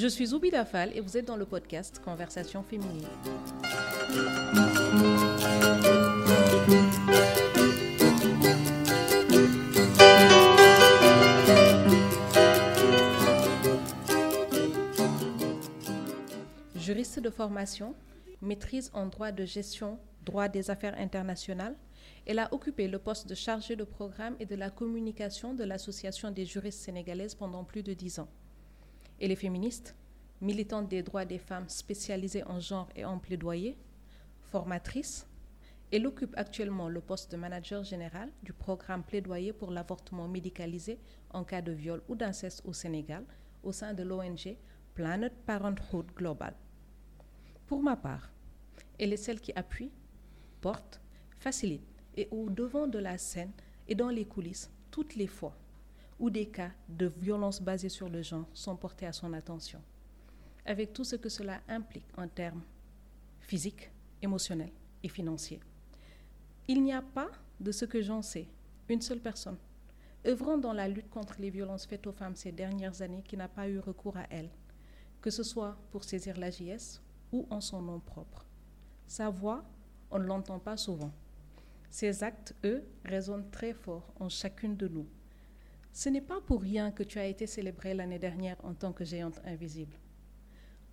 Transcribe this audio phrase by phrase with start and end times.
[0.00, 3.04] Je suis Zoubi Dafal et vous êtes dans le podcast Conversation féminine.
[16.76, 17.96] Juriste de formation,
[18.40, 21.74] maîtrise en droit de gestion, droit des affaires internationales,
[22.24, 26.30] elle a occupé le poste de chargée de programme et de la communication de l'Association
[26.30, 28.28] des juristes sénégalaises pendant plus de dix ans.
[29.20, 29.96] Elle est féministe,
[30.40, 33.76] militante des droits des femmes spécialisée en genre et en plaidoyer,
[34.42, 35.26] formatrice.
[35.90, 40.98] Elle occupe actuellement le poste de manager général du programme plaidoyer pour l'avortement médicalisé
[41.30, 43.24] en cas de viol ou d'inceste au Sénégal
[43.62, 44.56] au sein de l'ONG
[44.94, 46.54] Planet Parenthood Global.
[47.66, 48.30] Pour ma part,
[48.98, 49.90] elle est celle qui appuie,
[50.60, 51.00] porte,
[51.38, 53.52] facilite et au devant de la scène
[53.88, 55.56] et dans les coulisses toutes les fois
[56.18, 59.80] où des cas de violence basée sur le genre sont portés à son attention,
[60.64, 62.62] avec tout ce que cela implique en termes
[63.40, 63.90] physiques,
[64.22, 65.60] émotionnels et financiers.
[66.66, 67.30] Il n'y a pas,
[67.60, 68.48] de ce que j'en sais,
[68.88, 69.56] une seule personne
[70.26, 73.48] œuvrant dans la lutte contre les violences faites aux femmes ces dernières années qui n'a
[73.48, 74.50] pas eu recours à elle,
[75.20, 77.00] que ce soit pour saisir la JS
[77.32, 78.46] ou en son nom propre.
[79.06, 79.64] Sa voix,
[80.10, 81.12] on ne l'entend pas souvent.
[81.90, 85.06] Ses actes, eux, résonnent très fort en chacune de nous.
[85.92, 89.04] Ce n'est pas pour rien que tu as été célébrée l'année dernière en tant que
[89.04, 89.94] géante invisible.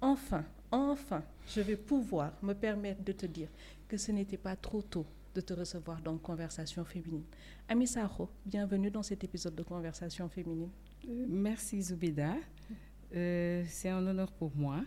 [0.01, 3.49] Enfin, enfin, je vais pouvoir me permettre de te dire
[3.87, 7.23] que ce n'était pas trop tôt de te recevoir dans Conversation féminine.
[7.67, 10.69] Ami Saho, bienvenue dans cet épisode de Conversation féminine.
[11.07, 12.35] Euh, merci Zoubida.
[13.13, 14.81] Euh, c'est un honneur pour moi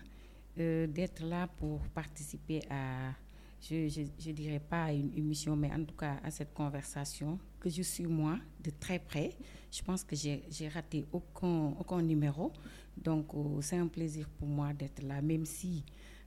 [0.59, 3.13] euh, d'être là pour participer à
[3.61, 7.69] je ne dirais pas à une émission, mais en tout cas à cette conversation que
[7.69, 9.33] je suis moi de très près.
[9.71, 12.53] Je pense que j'ai raté aucun, aucun numéro.
[12.97, 15.85] Donc euh, c'est un plaisir pour moi d'être là, même si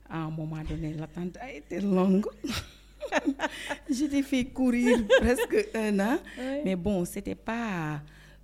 [0.08, 2.26] à un moment donné l'attente a été longue.
[3.90, 6.18] je t'ai fait courir presque un an.
[6.64, 8.00] Mais bon, c'était pas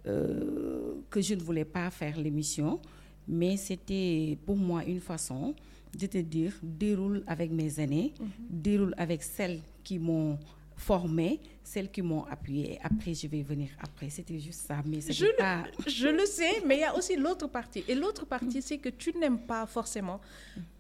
[0.07, 2.81] euh, que je ne voulais pas faire l'émission,
[3.27, 5.55] mais c'était pour moi une façon
[5.97, 8.29] de te dire, déroule avec mes aînés, mhm.
[8.51, 10.39] déroule avec celles qui m'ont
[10.77, 12.79] formé, celles qui m'ont appuyé.
[12.83, 14.09] Après, je vais venir après.
[14.11, 14.83] C'était juste ça.
[14.87, 15.65] Mais je, pas...
[15.87, 17.85] je le sais, mais il y a aussi l'autre partie.
[17.89, 20.21] Et l'autre partie, c'est que tu n'aimes pas forcément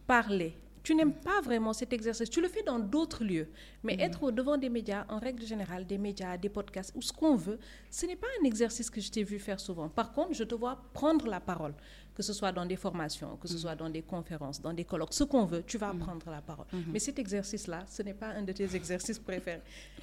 [0.06, 2.30] parler tu n'aimes pas vraiment cet exercice.
[2.30, 3.48] Tu le fais dans d'autres lieux.
[3.82, 4.00] Mais mm-hmm.
[4.00, 7.36] être au devant des médias, en règle générale, des médias, des podcasts, ou ce qu'on
[7.36, 7.58] veut,
[7.90, 9.88] ce n'est pas un exercice que je t'ai vu faire souvent.
[9.88, 11.74] Par contre, je te vois prendre la parole,
[12.14, 13.58] que ce soit dans des formations, que ce mm-hmm.
[13.58, 15.98] soit dans des conférences, dans des colloques, ce qu'on veut, tu vas mm-hmm.
[15.98, 16.66] prendre la parole.
[16.92, 19.62] Mais cet exercice-là, ce n'est pas un de tes exercices préférés.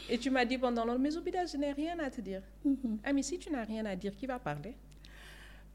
[0.10, 2.42] Et tu m'as dit pendant l'heure, mais Obida, je n'ai rien à te dire.
[3.04, 4.76] Ah, mais si tu n'as rien à dire, qui va parler?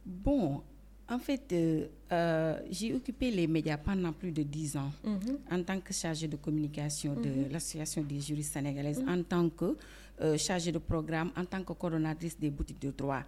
[0.04, 0.62] Bon,
[1.10, 5.38] en fait, euh, euh, j'ai occupé les médias pendant plus de dix ans mhm.
[5.50, 7.48] en tant que chargée de communication de mhm.
[7.52, 9.08] l'Association des juristes sénégalaises, mhm.
[9.08, 9.76] en tant que
[10.22, 13.22] euh, chargée de programme, en tant que coordonnatrice des boutiques de droit.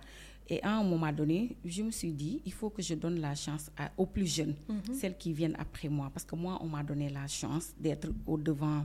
[0.48, 3.34] Et à un moment donné, je me suis dit, il faut que je donne la
[3.34, 4.54] chance aux plus jeunes,
[4.92, 8.36] celles qui viennent après moi, parce que moi, on m'a donné la chance d'être au
[8.36, 8.84] devant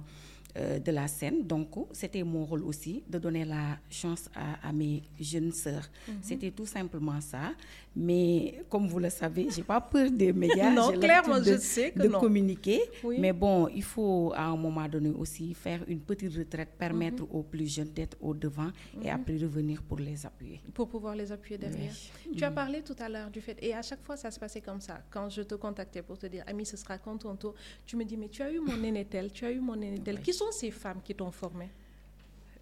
[0.57, 1.43] euh, de la scène.
[1.45, 5.87] Donc, c'était mon rôle aussi de donner la chance à, mes jeunes sœurs.
[6.07, 6.15] Mhm.
[6.21, 7.51] C'était tout simplement ça.
[7.95, 10.69] Mais comme vous le savez, j'ai pas peur des médias.
[10.79, 12.81] non, clairement, de, je sais que de communiquer.
[13.19, 17.29] Mais bon, il faut à un moment donné aussi faire une petite retraite, permettre mhm.
[17.33, 19.15] aux plus jeunes d'être au devant et mhm.
[19.15, 20.61] après revenir pour les appuyer.
[20.73, 21.91] Pour pouvoir les appuyer derrière.
[22.35, 24.61] Tu as parlé tout à l'heure du fait, et à chaque fois ça se passait
[24.61, 25.01] comme ça.
[25.09, 27.53] Quand je te contactais pour te dire, Ami, ce sera quand ton tour,
[27.85, 29.99] tu me dis, mais tu as eu mon aîné tel, tu as eu mon aîné
[29.99, 30.21] tel.
[30.21, 31.69] Qui sont ces femmes qui t'ont formée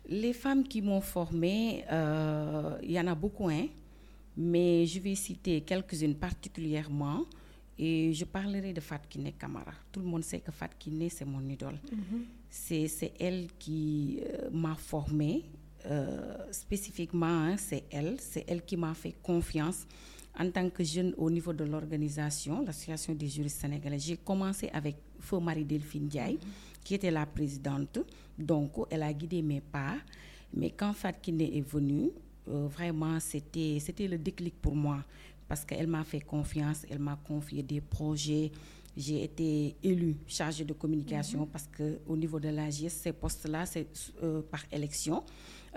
[0.07, 3.67] Les femmes qui m'ont formée, euh, il y en a beaucoup, hein,
[4.37, 7.21] mais je vais citer quelques-unes particulièrement.
[7.77, 9.73] Et je parlerai de Fatkine Kamara.
[9.91, 11.77] Tout le monde sait que Fatkine, c'est mon idole.
[11.91, 12.23] Mhm.
[12.49, 15.43] C'est elle qui euh, m'a formée.
[15.87, 18.15] Euh, spécifiquement, hein, c'est elle.
[18.19, 19.85] C'est elle qui m'a fait confiance
[20.39, 23.99] en tant que jeune au niveau de l'organisation, l'Association des juristes sénégalais.
[23.99, 26.35] J'ai commencé avec Feu Marie-Delphine Diaye.
[26.35, 26.39] Mhm
[26.85, 27.99] qui était la présidente.
[28.37, 29.95] Donc, elle a guidé mes pas.
[30.53, 32.11] Mais quand Fatkine est venue,
[32.47, 35.03] euh, vraiment, c'était le déclic pour moi.
[35.47, 38.51] Parce qu'elle m'a fait confiance, elle m'a confié des projets.
[38.95, 41.47] J'ai été élue chargée de communication mhm.
[41.47, 43.87] parce qu'au niveau de l'AGS, ces postes-là, c'est
[44.23, 45.23] euh, par élection.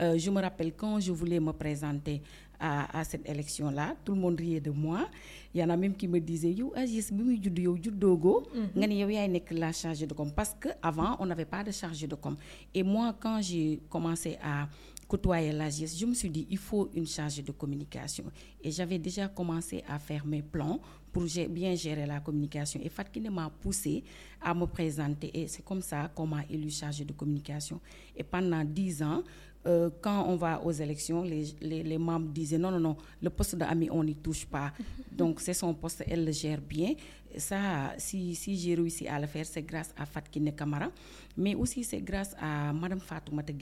[0.00, 2.22] Euh, je me rappelle quand je voulais me présenter
[2.60, 5.08] à, cette élection-là, tout le monde riait de moi.
[5.54, 8.86] Il y en a même qui me disaient Yo, Agis, bi judd yow juddoogo nga
[8.86, 10.30] ne yow yaay nekk la chargée de com.
[10.34, 12.36] Parce qu'avant, on n'avait pas de chargée de com.
[12.74, 14.68] Et moi quand j'ai commencé à
[15.08, 18.24] côtoyer l'AGS, je me suis dit il faut une chargée de communication.
[18.62, 22.78] Et j'avais déjà commencé à faire mes plans pour bien gérer la communication.
[22.82, 24.04] Et Fatkine m'a poussé
[24.40, 25.30] à me présenter.
[25.32, 27.80] Et c'est comme ça qu'on m'a élu chargé de communication.
[28.14, 29.22] Et pendant dix ans,
[29.66, 33.56] euh, quand on va aux élections, les, les, membres disaient non, non, non, le poste
[33.56, 34.72] d'ami, on n'y touche pas.
[35.12, 36.94] Donc, c'est son poste, elle le gère bien.
[37.36, 40.90] Ça, si, si j'ai réussi à le faire, c'est grâce à Fatkine Kamara,
[41.36, 43.52] mais aussi c'est grâce à Madame Fatoumata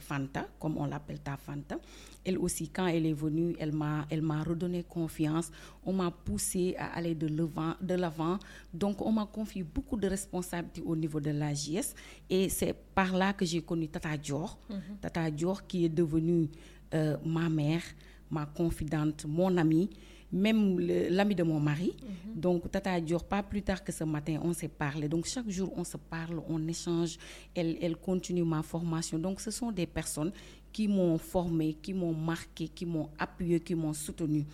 [0.00, 1.78] Fanta, comme on l'appelle ta Fanta.
[2.24, 5.50] Elle aussi, quand elle est venue, elle m'a, elle m'a redonné confiance.
[5.84, 8.38] On m'a poussé à aller de l'avant, de l'avant.
[8.72, 11.94] Donc, on m'a confié beaucoup de responsabilités au niveau de l'AGS.
[12.28, 14.58] Et c'est par là que j'ai connu Tata Dior.
[14.68, 14.98] Mhm.
[15.00, 16.48] Tata Dior qui est devenue
[16.94, 17.82] euh, ma mère,
[18.30, 19.88] ma confidente, mon amie
[20.32, 21.92] même l'ami de mon mari.
[22.02, 22.40] Mhm.
[22.40, 25.08] Donc, Tata Dior, pas plus tard que ce matin, on s'est parlé.
[25.08, 27.18] Donc, chaque jour, on se parle, on échange.
[27.54, 29.18] Elle, elle continue ma formation.
[29.18, 30.32] Donc, ce sont des personnes
[30.72, 34.44] qui m'ont formé, qui m'ont marqué, qui m'ont appuyé, qui m'ont soutenu.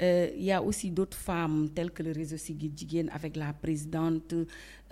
[0.00, 4.34] Euh, il y a aussi d'autres femmes telles que le réseau Sigid avec la présidente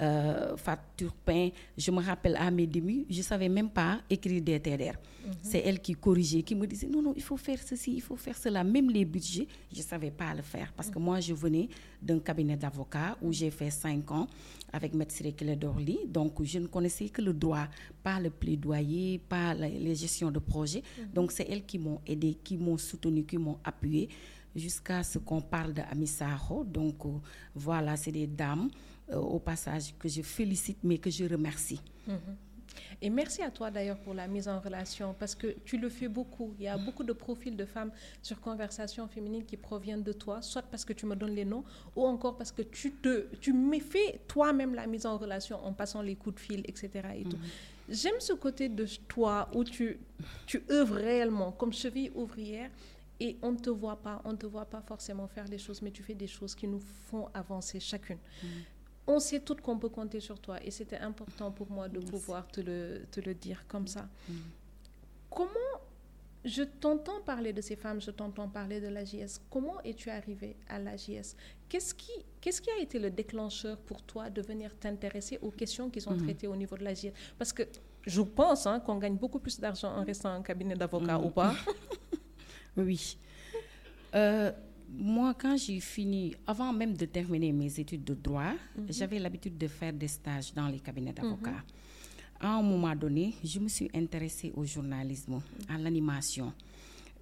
[0.00, 1.50] euh, Fat Turpin.
[1.76, 4.93] Je me rappelle à mes débuts, je ne savais même pas écrire des TDR.
[5.26, 5.32] Mhm.
[5.43, 8.17] C'est elle qui corrigeait, qui me disait non, non, il faut faire ceci, il faut
[8.17, 8.62] faire cela.
[8.62, 11.05] Même les budgets, je ne savais pas le faire parce que mhm.
[11.05, 11.69] moi, je venais
[12.00, 14.29] d'un cabinet d'avocats où j'ai fait cinq ans
[14.73, 15.14] avec Maître
[15.56, 15.99] Dorli.
[16.06, 17.67] Donc, je ne connaissais que le droit,
[18.02, 20.82] pas le plaidoyer, pas les gestions de projets.
[20.99, 21.06] Mhm.
[21.12, 24.08] Donc, c'est elles qui m'ont aidé, qui m'ont soutenu, qui m'ont appuyé
[24.55, 26.64] jusqu'à ce qu'on parle de Amisaro.
[26.64, 27.11] Donc euh,
[27.55, 28.69] voilà, c'est des dames
[29.11, 31.81] euh, au passage que je félicite mais que je remercie.
[32.06, 32.37] Mhm.
[33.02, 36.08] Et merci à toi d'ailleurs pour la mise en relation parce que tu le fais
[36.08, 36.55] beaucoup.
[36.58, 37.91] Il y a beaucoup de profils de femmes
[38.23, 41.64] sur Conversation Féminine qui proviennent de toi, soit parce que tu me donnes les noms
[41.97, 45.73] ou encore parce que tu, te, tu me fais toi-même la mise en relation en
[45.73, 46.91] passant les coups de fil, etc.
[47.17, 47.25] Et.
[47.25, 47.32] Mhm.
[47.91, 49.99] J'aime ce côté de toi où tu,
[50.47, 52.70] tu œuvres réellement comme cheville ouvrière
[53.20, 55.82] et on ne te voit pas, on ne te voit pas forcément faire des choses,
[55.82, 58.19] mais tu fais des choses qui nous font avancer chacune.
[58.43, 58.46] Mm.
[59.06, 62.46] On sait toutes qu'on peut compter sur toi et c'était important pour moi de pouvoir
[62.49, 64.08] te le, te le, dire comme ça.
[64.28, 64.32] Mm.
[65.28, 65.50] Comment
[66.44, 69.43] je t'entends parler de ces femmes, je t'entends parler de l'AGS.
[69.50, 71.37] Comment es-tu arrivé à l'AGS
[71.69, 75.90] Qu'est-ce qui, qu'est-ce qui a été le déclencheur pour toi de venir t'intéresser aux questions
[75.90, 76.25] qui sont mm.
[76.25, 77.64] traitées au niveau de l'AGS Parce que
[78.06, 81.55] je pense hein, qu'on gagne beaucoup plus d'argent en restant en cabinet d'avocat ou pas.
[82.76, 83.17] Oui.
[84.14, 84.52] Euh,
[84.93, 88.87] moi, quand j'ai fini, avant même de terminer mes études de droit, mhm.
[88.88, 91.50] j'avais l'habitude de faire des stages dans les cabinets d'avocats.
[91.50, 91.62] Mhm.
[92.40, 96.52] À un moment donné, je me suis intéressée au journalisme, à l'animation.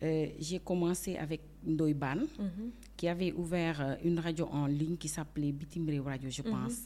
[0.02, 2.70] Euh, j'ai commencé avec Ndoiban, mhm.
[2.96, 6.84] qui avait ouvert euh, une radio en ligne qui s'appelait Bitimre Radio, je pense.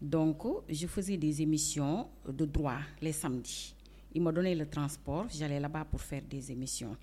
[0.00, 3.74] Donc, je faisais des émissions de droit les samedis.
[4.14, 6.96] Il m'a donné le transport, j'allais là-bas pour faire des émissions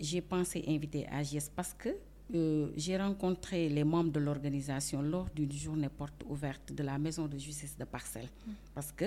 [0.00, 1.90] j'ai pensé inviter AGS parce que
[2.34, 7.26] euh, j'ai rencontré les membres de l'organisation lors d'une journée porte ouverte de la maison
[7.26, 8.28] de justice de Parcelles.
[8.46, 8.50] Mm.
[8.74, 9.06] Parce que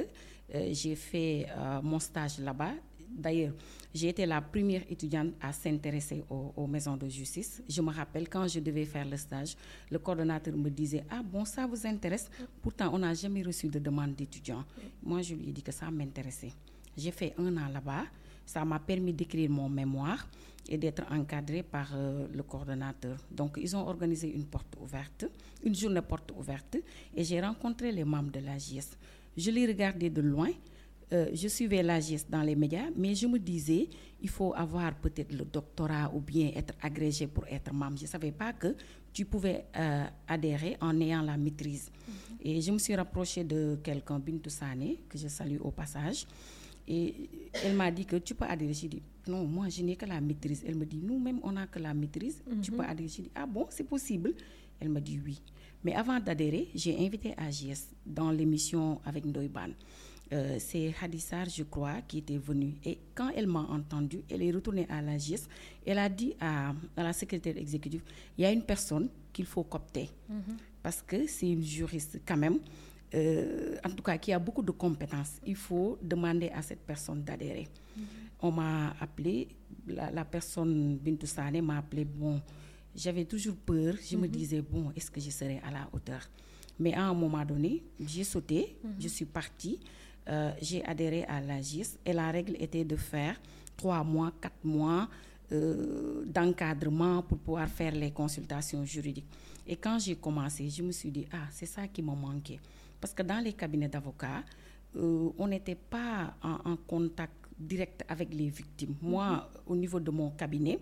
[0.54, 2.74] euh, j'ai fait euh, mon stage là-bas.
[3.10, 3.54] D'ailleurs,
[3.94, 7.62] j'ai été la première étudiante à s'intéresser aux, maisons de justice.
[7.69, 9.56] Je me rappelle quand je devais faire le stage,
[9.92, 12.30] le coordonnateur me disait Ah bon, ça vous intéresse?
[12.62, 14.60] Pourtant, on n'a jamais reçu de demande d'étudiant.
[14.60, 15.10] Mm.
[15.10, 16.51] Moi, je lui ai dit que ça m'intéressait.
[16.98, 18.03] J'ai fait un an là-bas.
[18.45, 20.27] Ça m'a permis d'écrire mon mémoire
[20.67, 23.17] et d'être encadré par euh, le coordonnateur.
[23.31, 25.25] Donc, ils ont organisé une porte ouverte,
[25.63, 26.77] une journée porte ouverte,
[27.15, 28.97] et j'ai rencontré les membres de l'AGS.
[29.35, 30.50] Je les regardais de loin.
[31.12, 33.89] Euh, je suivais l'AGS dans les médias, mais je me disais,
[34.21, 37.97] il faut avoir peut-être le doctorat ou bien être agrégé pour être membre.
[37.97, 38.75] Je ne savais pas que
[39.12, 41.91] tu pouvais euh, adhérer en ayant la maîtrise.
[41.91, 42.47] Mm-hmm.
[42.47, 46.25] Et je me suis rapprochée de quelqu'un, Bintou Sane, que je salue au passage.
[46.88, 47.30] Et
[47.63, 48.74] elle m'a dit que tu peux adhérer.
[48.74, 50.63] J'ai dit, non, moi je n'ai que la maîtrise.
[50.68, 52.44] Elle me dit, nous-mêmes on n'a que la maîtrise.
[52.62, 52.90] Tu peux mhm.
[52.90, 53.08] adhérer.
[53.10, 54.34] J'ai dit, ah bon, c'est possible
[54.80, 55.42] Elle me dit oui.
[55.84, 59.70] Mais avant d'adhérer, j'ai invité AGS dans l'émission avec Ndoiban.
[60.32, 62.75] Euh, c'est Hadissar, je crois, qui était venue.
[62.84, 65.48] Et quand elle m'a entendu, elle est retournée à l'AGS.
[65.86, 68.02] Elle a dit à, la secrétaire exécutive,
[68.38, 70.10] il y a une personne qu'il faut copter.
[70.30, 70.58] Mhm.
[70.82, 72.60] Parce que c'est une juriste quand même.
[73.15, 77.24] Euh, en tout cas qui a beaucoup de compétences, il faut demander à cette personne
[77.24, 77.67] d'adhérer.
[77.96, 78.03] Mhm.
[78.41, 79.48] On m'a appelé,
[79.88, 81.27] la, personne Bintou
[81.62, 82.41] m'a appelé, bon,
[82.96, 84.27] j'avais toujours peur, je me mhm.
[84.32, 86.22] disais, bon, est-ce que je serai à la hauteur?
[86.79, 88.93] Mais à un moment donné, j'ai sauté, mhm.
[89.00, 89.79] je suis partie,
[90.27, 93.39] euh, j'ai adhéré à l'AGIS et la règle était de faire
[93.77, 95.08] trois mois, quatre mois
[95.51, 99.27] euh, d'encadrement pour pouvoir faire les consultations juridiques.
[99.67, 102.60] Et quand j'ai commencé, je me suis dit, ah, c'est ça qui m'a manqué.
[103.03, 104.45] Parce que dans les cabinets d'avocats,
[104.95, 108.95] euh, on n'était pas en, contact direct avec les victimes.
[109.01, 109.41] Moi, mhm.
[109.67, 110.79] au niveau de mon cabinet,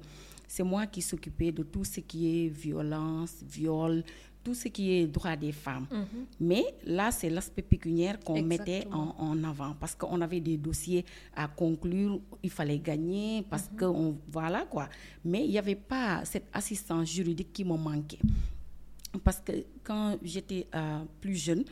[0.47, 4.03] c'est moi qui s'occupais de tout ce qui est violence, viol,
[4.43, 5.87] tout ce qui est droit des femmes.
[5.91, 6.25] Mhm.
[6.41, 11.03] Mais là, c'est l'aspect pécuniaire qu'on mettait en, en, avant parce qu'on avait des dossiers
[11.35, 14.89] à conclure, il fallait gagner parce que on, voilà quoi.
[15.25, 18.19] Mais il n'y avait pas cette assistance juridique qui me manquait.
[19.23, 21.63] Parce que quand j'étais euh, plus jeune,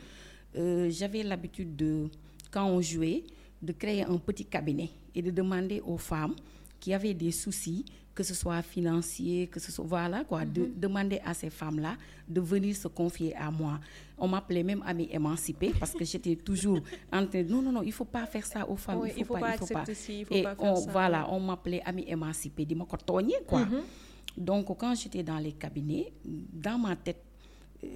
[0.56, 2.08] euh, j'avais l'habitude de,
[2.50, 3.24] quand on jouait,
[3.62, 6.34] de créer un petit cabinet et de demander aux femmes
[6.78, 10.72] qui avaient des soucis que ce soit financier, que ce soit voilà quoi, de Mhm.
[10.76, 11.96] demander à ces femmes-là
[12.28, 13.78] de venir se confier à moi.
[14.18, 16.80] On m'appelait même amie émancipée parce que j'étais toujours
[17.12, 19.24] en train de non non non, il faut pas faire ça aux femmes, Oui, il
[19.24, 19.84] faut, pas, il faut pas.
[20.08, 22.98] il faut Et pas faire on, ça, voilà, on m'appelait amie émancipée, dis-moi quoi
[23.46, 23.60] quoi.
[23.64, 23.82] Mhm.
[24.36, 27.22] Donc quand j'étais dans les cabinets, dans ma tête,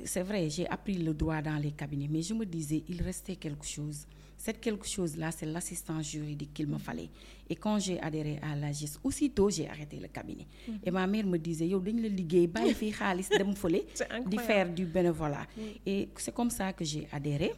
[0.04, 3.36] c'est vrai, j'ai appris le droit dans les cabinets, mais je me disais, il restait
[3.36, 4.06] quelque chose.
[4.36, 7.08] Cette quelque chose-là, c'est l'assistance juridique qu'il me fallait.
[7.48, 10.46] Et quand j'ai adhéré à la GIS, aussitôt j'ai arrêté le cabinet.
[10.84, 11.80] Et ma mère me disait, yo,
[13.38, 14.42] dem fële C'est di incroyable.
[14.46, 15.46] faire du bénévolat.
[15.86, 17.52] Et c'est comme ça que j'ai adhéré.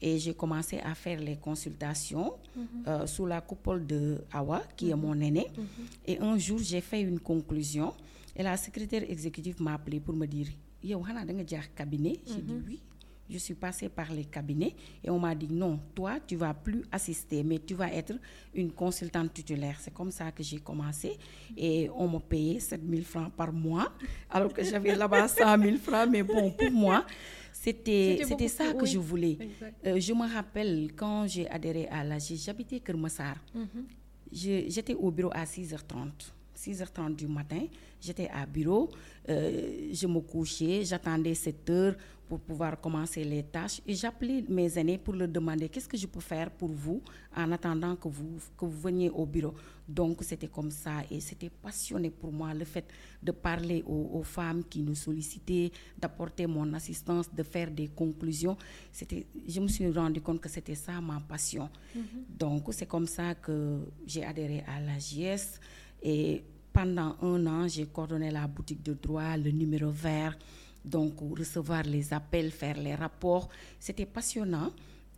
[0.00, 2.34] Et j'ai commencé à faire les consultations
[2.86, 5.46] euh, sous la coupole de Awa, qui est mon aîné.
[6.06, 7.92] Et un jour, j'ai fait une conclusion.
[8.36, 10.46] Et la secrétaire exécutive m'a appelé pour me dire
[10.82, 12.80] Da nga jaar cabinet J'ai dit oui.
[13.30, 16.82] Je suis passée par les cabinets et on m'a dit non, toi, tu vas plus
[16.90, 18.14] assister, mais tu vas être
[18.54, 19.76] une consultante titulaire.
[19.80, 21.18] C'est comme ça que j'ai commencé
[21.54, 23.92] et on m'a payé 7 000 francs par mois,
[24.30, 26.08] alors que j'avais là-bas 100 000 francs.
[26.10, 27.04] Mais bon, pour moi,
[27.52, 29.36] c'était C'était ça que oui, je voulais.
[29.86, 33.36] Euh, je me rappelle quand j'ai adhéré à l'AG, j'habitais Kermassar.
[34.32, 36.32] Je- J'étais au bureau à 6h30.
[36.58, 37.66] 6h30 du matin,
[38.00, 38.90] j'étais à bureau,
[39.28, 41.94] euh, je me couchais, j'attendais 7 heures
[42.28, 46.06] pour pouvoir commencer les tâches et j'appelais mes aînés pour leur demander qu'est-ce que je
[46.06, 47.00] peux faire pour vous
[47.34, 49.54] en attendant que vous, que vous veniez au bureau?
[49.88, 52.84] Donc c'était comme ça et c'était passionné pour moi le fait
[53.22, 58.56] de parler aux, aux femmes qui nous sollicitaient, d'apporter mon assistance, de faire des conclusions.
[58.92, 61.70] C'était, je me suis rendu compte que c'était ça ma passion.
[62.38, 65.58] Donc c'est comme ça que j'ai adhéré à l'AGS
[66.02, 70.36] et pendant un an, j'ai coordonné la boutique de droit, le numéro vert,
[70.84, 73.48] donc recevoir les appels, faire les rapports.
[73.80, 74.70] C'était passionnant.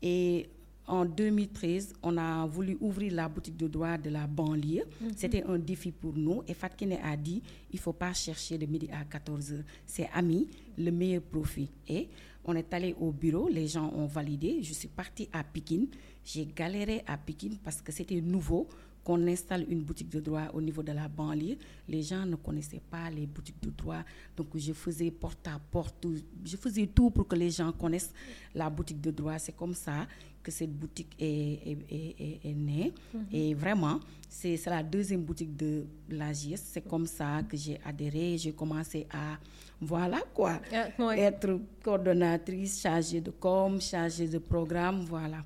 [0.02, 0.48] Et
[0.86, 4.84] en 2013, on a voulu ouvrir la boutique de droit de la banlieue.
[5.16, 6.42] C'était un défi pour nous.
[6.48, 9.62] Et Fatkine a dit, il ne faut pas chercher de midi à 14 heures.
[9.86, 11.68] C'est ami, le meilleur profit.
[11.86, 12.08] Et
[12.44, 14.62] on est allé au bureau, les gens ont validé.
[14.62, 15.84] Je suis partie à Pékin.
[16.24, 18.66] J'ai galéré à Pékin parce que c'était nouveau
[19.04, 21.56] qu'on installe une boutique de droit au niveau de la banlieue?
[21.88, 24.02] Les gens ne connaissaient pas les boutiques de droit.
[24.36, 26.06] Donc, je faisais porte à porte.
[26.44, 28.12] Je faisais tout pour que les gens connaissent
[28.54, 29.38] la boutique de droit.
[29.38, 30.06] C'est comme ça
[30.42, 32.92] que cette boutique est, est, est, est- née.
[33.30, 36.56] Et vraiment, c'est c'est la deuxième boutique de l'AGS.
[36.64, 38.38] C'est comme ça que j'ai adhéré.
[38.38, 39.38] J'ai commencé à,
[39.82, 41.18] voilà quoi, Ah, ouais.
[41.20, 45.44] être coordonnatrice, chargée de com, chargée de programme, voilà.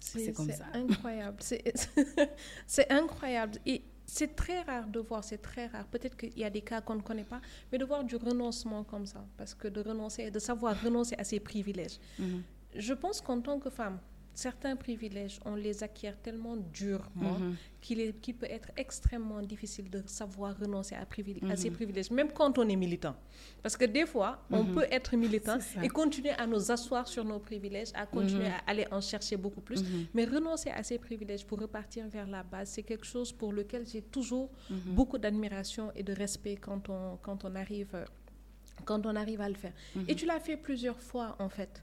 [0.00, 0.64] C'est comme ça.
[0.72, 1.36] incroyable.
[1.40, 1.62] C'est
[2.66, 3.58] c'est incroyable.
[3.66, 5.86] Et c'est très rare de voir, c'est très rare.
[5.86, 7.40] Peut-être qu'il y a des cas qu'on ne connaît pas,
[7.70, 9.24] mais de voir du renoncement comme ça.
[9.36, 11.98] Parce que de renoncer, de savoir renoncer à ses privilèges.
[12.18, 12.42] Mhm.
[12.74, 13.98] Je pense qu'en tant que femme,
[14.38, 17.56] certains privilèges, on les acquiert tellement durement Mhm.
[17.80, 21.72] qu'il peut être extrêmement difficile de savoir renoncer à, à Mhm.
[21.78, 23.16] privilèges, même quand on est militant.
[23.62, 25.84] Parce que des fois, on peut être militant Mhm.
[25.84, 29.60] Et continuer à nous asseoir sur nos privilèges, à continuer à aller en chercher beaucoup
[29.68, 29.82] plus.
[29.82, 30.06] Mhm.
[30.14, 33.82] Mais renoncer à ces privilèges pour repartir vers la base, c'est quelque chose pour lequel
[33.92, 34.94] j'ai toujours Mhm.
[34.98, 37.92] beaucoup d'admiration et de respect quand on, quand on arrive.
[38.84, 39.72] Quand on arrive à le faire.
[40.08, 41.82] Et tu l'as fait plusieurs fois, en fait.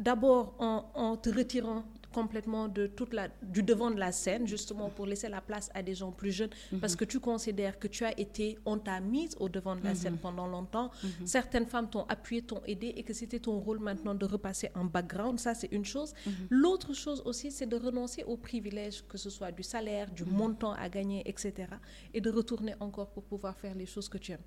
[0.00, 5.06] D'abord en te retirant complètement de toute la, du devant de la scène, justement pour
[5.06, 6.50] laisser la place à des gens plus jeunes,
[6.80, 9.94] parce que tu considères que tu as été, on t'a mise au devant de la
[9.94, 10.90] scène pendant longtemps.
[11.24, 14.84] Certaines femmes t'ont appuyé, t'ont aidé, et que c'était ton rôle maintenant de repasser en
[14.84, 15.38] background.
[15.38, 16.12] Ça, c'est une chose.
[16.48, 20.72] L'autre chose aussi, c'est de renoncer aux privilèges, que ce soit du salaire, du montant
[20.72, 21.68] à gagner, etc.,
[22.12, 24.40] et de retourner encore pour pouvoir faire les choses que tu aimes.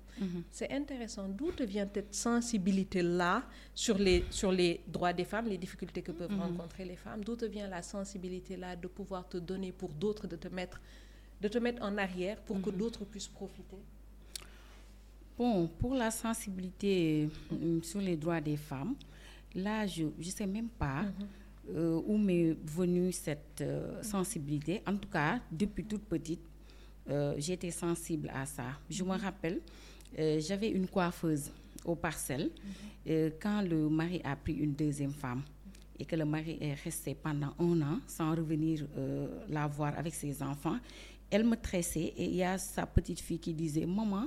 [0.50, 1.28] C'est intéressant.
[1.28, 3.44] D'où te vient cette sensibilité-là
[3.74, 7.22] sur les, sur les droits des femmes, les difficultés que peuvent rencontrer les femmes?
[7.24, 10.80] D'où te la sensibilité-là de pouvoir te donner pour d'autres, de te mettre,
[11.40, 13.76] de te mettre en arrière pour que d'autres puissent profiter.
[15.36, 18.94] Bon, pour la sensibilité euh, sur les droits des femmes,
[19.54, 21.04] là, je ne sais même pas
[21.70, 24.82] euh, où m'est venue cette euh, sensibilité.
[24.86, 26.42] En tout cas, depuis toute petite,
[27.10, 28.78] euh, j'étais sensible à ça.
[28.88, 29.60] Je me rappelle,
[30.18, 31.50] euh, j'avais une coiffeuse
[31.84, 32.50] aux parcelles
[33.42, 35.42] quand le mari a pris une deuxième femme
[35.98, 40.14] et que le mari est resté pendant un an sans revenir euh, la voir avec
[40.14, 40.76] ses enfants.
[41.30, 44.26] Elle me tressait et il y a sa petite fille qui disait Maman,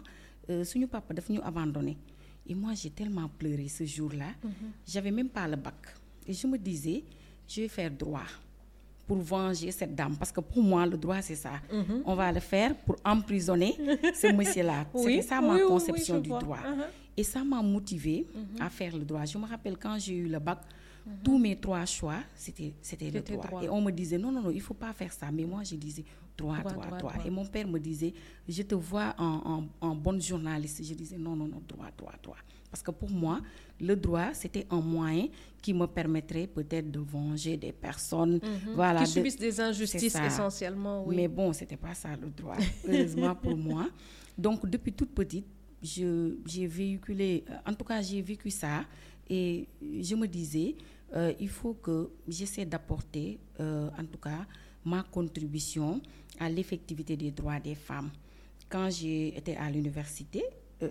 [0.50, 1.98] euh, suñu papa daf ñu abandonné
[2.50, 4.30] Et moi, j'ai tellement pleuré ce jour-là.
[4.88, 5.76] J'avais même pas le bac.
[6.26, 7.04] Et je me disais,
[7.48, 8.24] je vais faire droit
[9.06, 10.16] pour venger cette dame.
[10.18, 11.54] Parce que pour moi, le droit, c'est ça.
[12.06, 13.76] On va le faire pour emprisonner
[14.14, 14.86] ce monsieur-là.
[14.94, 16.40] Oui, C'était ça oui, ma oui, conception du vois.
[16.40, 16.58] droit.
[16.60, 16.86] Uh-huh.
[17.16, 18.26] Et ça m'a motivée
[18.60, 19.26] à faire le droit.
[19.26, 20.60] Je me rappelle quand j'ai eu le bac,
[21.24, 23.48] tous mes trois choix, c'était le C'était droit.
[23.48, 23.64] droit.
[23.64, 25.32] Et on me disait, non, non, non, il ne faut pas faire ça.
[25.32, 26.04] Mais moi, je disais,
[26.38, 27.12] droit, Droit, droit, droit, droit.
[27.14, 27.26] droit.
[27.26, 28.14] Et mon père me disait,
[28.48, 30.84] je te vois en, en, en bonne journaliste.
[30.84, 32.38] Je disais, non, non, non, droit, droit, droit.
[32.70, 33.40] Parce que pour moi,
[33.80, 35.28] le droit, c'était un moyen
[35.62, 38.40] qui me permettrait peut-être de venger des personnes.
[38.76, 41.16] Voilà, qui de- subissent des injustices essentiellement, oui.
[41.16, 43.88] Mais bon, c'était pas ça le droit, heureusement pour moi.
[44.38, 45.46] Donc, depuis toute petite,
[45.82, 48.84] j'ai véhiculé, en tout cas, j'ai vécu ça
[49.30, 50.76] et je me disais,
[51.16, 54.46] euh, il faut que j'essaie d'apporter, euh, en tout cas,
[54.86, 56.02] ma contribution
[56.40, 58.10] à l'effectivité des droits des femmes.
[58.70, 60.44] Quand j'ai été à l'université,
[60.84, 60.90] euh,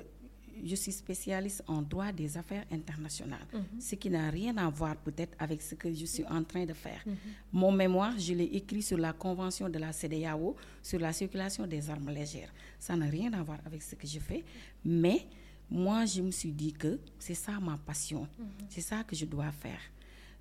[0.64, 3.46] je suis spécialiste en droit des affaires internationales,
[3.78, 6.72] ce qui n'a rien à voir peut-être avec ce que je suis en train de
[6.72, 7.04] faire.
[7.52, 11.90] Mon mémoire, je l'ai écrit sur la convention de la CEDEAO sur la circulation des
[11.90, 12.50] armes légères.
[12.78, 14.44] Ça n'a rien à voir avec ce que je fais,
[14.82, 15.26] mais
[15.70, 18.26] moi, je me suis dit que c'est ça ma passion,
[18.68, 19.80] c'est ça que je dois faire.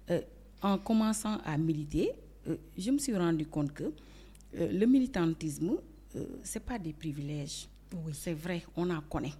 [0.09, 0.21] Euh,
[0.61, 2.11] en commençant à militer,
[2.47, 5.73] euh, je me suis rendu compte que euh, le militantisme,
[6.13, 6.19] ce
[6.57, 7.67] n'est pas des privilèges.
[8.13, 9.33] C'est vrai, on en connaît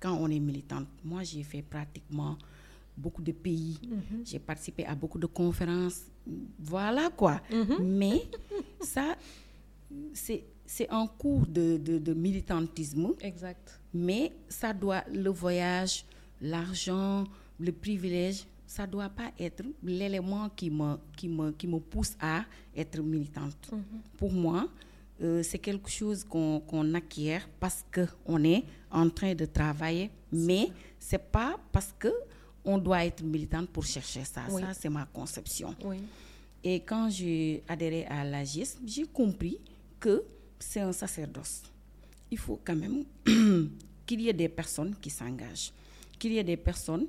[0.00, 0.86] quand on est militante.
[1.04, 2.36] Moi, j'ai fait pratiquement
[2.96, 3.78] beaucoup de pays.
[4.24, 6.02] J'ai participé à beaucoup de conférences.
[6.58, 7.40] Voilà quoi.
[7.80, 8.22] Mais
[8.80, 9.16] ça,
[10.12, 13.78] c'est c'est un cours de, de, de militantisme Exact.
[13.92, 16.06] mais ça doit, le voyage,
[16.40, 17.24] l'argent,
[17.60, 22.14] le privilège, ça ne doit pas être l'élément qui me, qui, me, qui me pousse
[22.18, 22.42] à
[22.74, 23.70] être militante.
[24.16, 24.66] Pour moi,
[25.20, 30.68] euh, c'est quelque chose qu'on qu'on acquiert parce qu'on est en train de travailler, mais
[30.98, 34.44] ce n'est pas parce qu'on doit être militante pour chercher ça.
[34.50, 34.62] Oui.
[34.62, 35.74] Ça, c'est ma conception.
[35.84, 35.98] Oui.
[36.64, 39.58] Et quand j'ai adhéré à l'AGIS, j'ai compris
[40.00, 40.24] que
[40.58, 41.62] c'est un sacerdoce.
[42.30, 43.04] Il faut quand même
[44.06, 45.72] qu'il y ait des personnes qui s'engagent,
[46.18, 47.06] qu'il y ait des personnes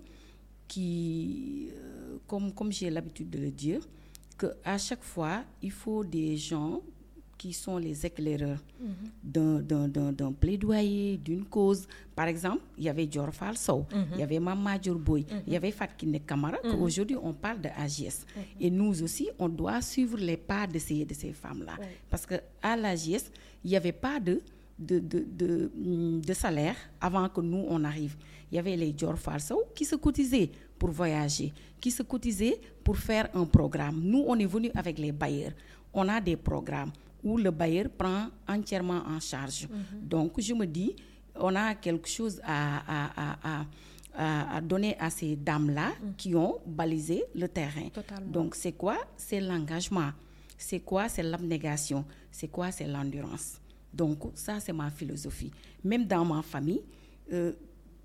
[0.67, 3.81] qui, euh, comme, comme j'ai l'habitude de le dire,
[4.37, 6.81] qu'à chaque fois, il faut des gens
[7.37, 8.63] qui sont les éclaireurs
[9.21, 9.61] d'un-
[10.11, 11.87] d'un plaidoyer, d'une cause.
[12.15, 15.71] Par exemple, il y avait Dior Falso, il y avait Mama Boy, il y avait
[15.71, 18.25] Fatkine Kamara, qu'aujourd'hui on parle de AGS.
[18.61, 21.73] Et nous aussi, on doit suivre les pas de ces, de ces femmes-là.
[22.09, 23.29] Parce qu'à l'AGS,
[23.63, 24.39] il n'y avait pas de,
[24.77, 28.15] de, de, de, hum, de salaire avant que nous, on arrive.
[28.51, 32.97] Il y avait les Dior Falso qui se cotisaient pour voyager, qui se cotisaient pour
[32.97, 34.01] faire un programme.
[34.03, 35.53] Nous, on est venu avec les bailleurs.
[35.93, 36.91] On a des programmes
[37.23, 39.67] où le bailleur prend entièrement en charge.
[40.01, 40.95] Donc, je me dis,
[41.35, 43.65] on a quelque chose à, à, à,
[44.55, 47.89] à- donner à ces dames-là qui ont balisé le terrain.
[47.93, 48.29] Totalement.
[48.29, 48.97] Donc, c'est quoi?
[49.17, 50.11] C'est l'engagement.
[50.57, 51.09] C'est quoi?
[51.09, 52.05] C'est l'abnégation.
[52.31, 52.71] C'est quoi?
[52.71, 53.59] C'est l'endurance.
[53.93, 55.51] Donc, ça, c'est ma philosophie.
[55.83, 56.81] Même dans ma famille,
[57.31, 57.51] euh,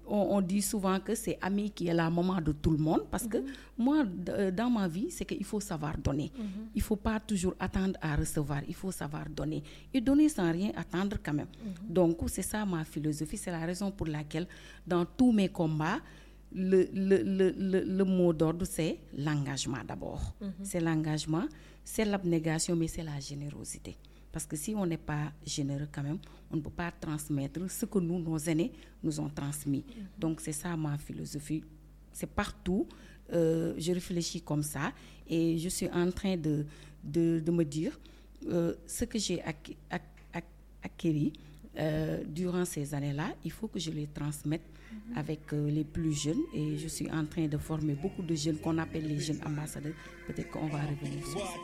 [0.07, 3.03] on, on dit souvent que c'est Ami qui est la maman de tout le monde
[3.11, 3.39] parce que
[3.77, 6.31] moi, d- euh, dans ma vie, c'est qu'il faut savoir donner.
[6.75, 8.63] Il ne faut pas toujours attendre à recevoir.
[8.67, 9.63] Il faut savoir donner.
[9.93, 11.49] Et donner sans rien attendre quand même.
[11.89, 13.37] Donc, c'est ça ma philosophie.
[13.37, 14.47] C'est la raison pour laquelle,
[14.87, 15.99] dans tous mes combats,
[16.53, 20.35] le, le, le, le, le mot d'ordre, c'est l'engagement d'abord.
[20.63, 21.45] C'est l'engagement,
[21.85, 23.99] c'est l'abnégation, mais c'est la générosité.
[24.33, 26.19] Parce que si on n'est pas généreux quand même,
[26.51, 29.85] on ne peut pas transmettre ce que nous, nos aînés, nous ont transmis.
[30.19, 31.63] Donc c'est ça ma philosophie.
[32.13, 32.87] C'est partout.
[33.33, 34.93] euh, je réfléchis comme ça
[35.29, 36.65] et je suis en train de,
[37.05, 37.99] de, de me dire
[38.47, 40.01] euh, ce que j'ai acquis, ac-
[40.33, 40.45] ac-
[40.83, 41.33] acquéri
[41.79, 44.63] euh, durant ces années-là, il faut que je les transmette
[45.17, 48.59] avec euh, les plus jeunes et je suis en train de former beaucoup de jeunes
[48.59, 49.95] qu'on appelle les jeunes ambassadeurs.
[50.27, 51.55] Peut-être qu'on va revenir sur ça.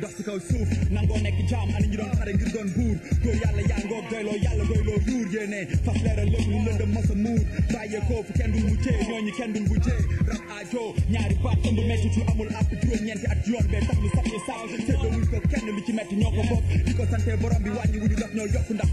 [0.00, 1.68] Dox si kaw suuf nangoo nekk jaam.
[1.76, 2.96] Ani ñu doon xare ngir doon buur.
[3.22, 5.26] Góor yàlla yaa ngoog doyloo yàlla doyloo yuur.
[5.34, 7.40] Yéene fas leeral lépp lu lëndëm masa muur.
[7.72, 8.64] Bàyyee koo fu kenn dul
[9.08, 13.40] ñooñu kenn dul mujjee rab aajo ñaari baat ëmb metti lu amul àpp juróom-ñeenti at
[13.46, 16.42] yoon bee tax ñu sax ñu sax séddoo wuñ ko kenn ci metti ñoo ko
[16.50, 16.64] bokk.
[16.86, 18.90] Di ko sante borom bi wàññi wuñu daf ñoo yokk ndax.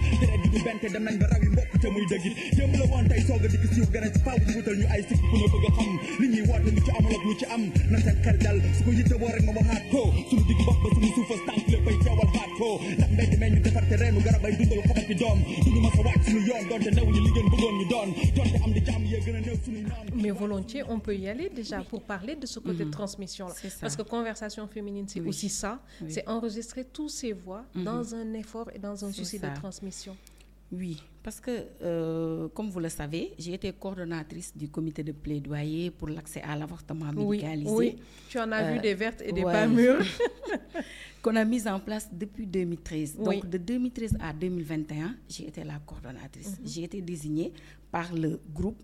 [0.63, 2.33] Bente dem nañ ba rawi mbokk te muy dëggit.
[2.57, 5.01] Démb la woon tey soog a dikk siiw gën a faaw ñu wutal ñu ay
[5.09, 5.91] sikk ku ne bëgg a xam.
[6.19, 8.57] Li ñuy woote lu ci amul ak lu ci am na seen xel dal.
[8.77, 10.01] Su ko yitte woo rek ma waxaat ko.
[10.29, 12.69] Suñu digg bopp ba suñu suufas tànk léppay teewal xaat ko.
[12.97, 15.39] Ndax mbedd mee ñu defar te reenu garab ay dundal xobat ki doom.
[15.65, 18.09] Duñu mas a wàcc suñu yoon doonte new ñu li ngeen bëggoon ñu doon.
[18.35, 21.27] Doonte am di jàmm yee gën a néew suñu noon Mais volontiers, on peut y
[21.27, 23.53] aller déjà pour parler de ce côté de transmission-là.
[23.59, 23.77] C'est ça.
[23.81, 25.79] Parce que conversation féminine, c'est aussi ça.
[26.07, 30.15] C'est enregistrer tous ces voix dans un effort et dans un souci de transmission.
[30.75, 31.51] Oui, parce que,
[31.83, 36.55] euh, comme vous le savez, j'ai été coordonnatrice du comité de plaidoyer pour l'accès à
[36.55, 37.69] l'avortement Oui, médicalisé.
[37.71, 37.95] oui.
[38.29, 39.51] Tu en as vu Euh, des vertes et des ouais.
[39.53, 39.99] pas mûres.
[41.21, 43.15] qu'on a mise en place depuis 2013.
[43.19, 43.35] Oui.
[43.41, 46.57] Donc de 2013 à 2021, j'ai été la coordonnatrice.
[46.65, 47.53] J'ai été désignée
[47.91, 48.81] par le groupe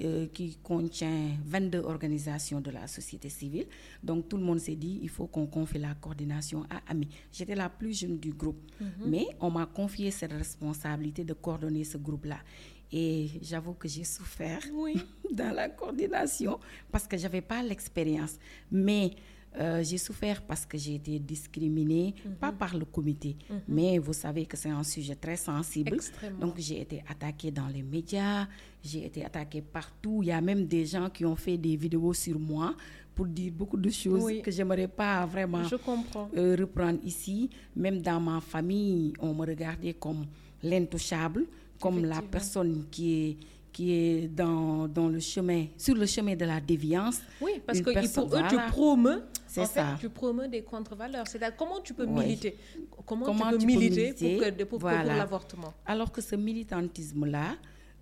[0.00, 3.66] euh, qui contient 22 organisations de la société civile.
[4.02, 7.08] Donc tout le monde s'est dit, il faut qu'on confie la coordination à Ami.
[7.30, 8.60] J'étais la plus jeune du groupe,
[9.04, 12.38] mais on m'a confié cette responsabilité de coordonner ce groupe-là.
[12.90, 14.94] Et j'avoue que j'ai souffert Oui.
[15.32, 16.58] dans la coordination
[16.90, 18.36] parce que j'avais pas l'expérience.
[18.70, 19.12] Mais
[19.58, 23.36] euh, j'ai souffert parce que j'ai été discriminée, pas par le comité,
[23.68, 25.94] mais vous savez que c'est un sujet très sensible.
[25.94, 26.40] Extrêmement.
[26.46, 28.46] Donc j'ai été attaquée dans les médias,
[28.82, 30.20] j'ai été attaquée partout.
[30.22, 32.74] Il y a même des gens qui ont fait des vidéos sur moi
[33.14, 34.40] pour dire beaucoup de choses Oui.
[34.42, 35.76] que j'aimerais pas vraiment Je
[36.36, 37.50] euh, reprendre ici.
[37.76, 40.24] Même dans ma famille, on me regardait comme
[40.62, 41.44] l'intouchable,
[41.80, 43.36] comme la personne qui est,
[43.72, 47.20] qui est dans, dans le chemin, sur le chemin de la déviance.
[47.40, 48.48] Oui, parce que pour eux, voilà.
[48.48, 51.26] tu promeus, C'est en fait, tu promeus des contre-valeurs.
[51.26, 52.56] C'est-à-dire, comment tu peux militer?
[53.06, 55.16] Comment, Comment tu peux tu peux militer, militer, pour, voilà.
[55.16, 55.72] l'avortement?
[55.86, 57.56] Alors que ce militantisme-là,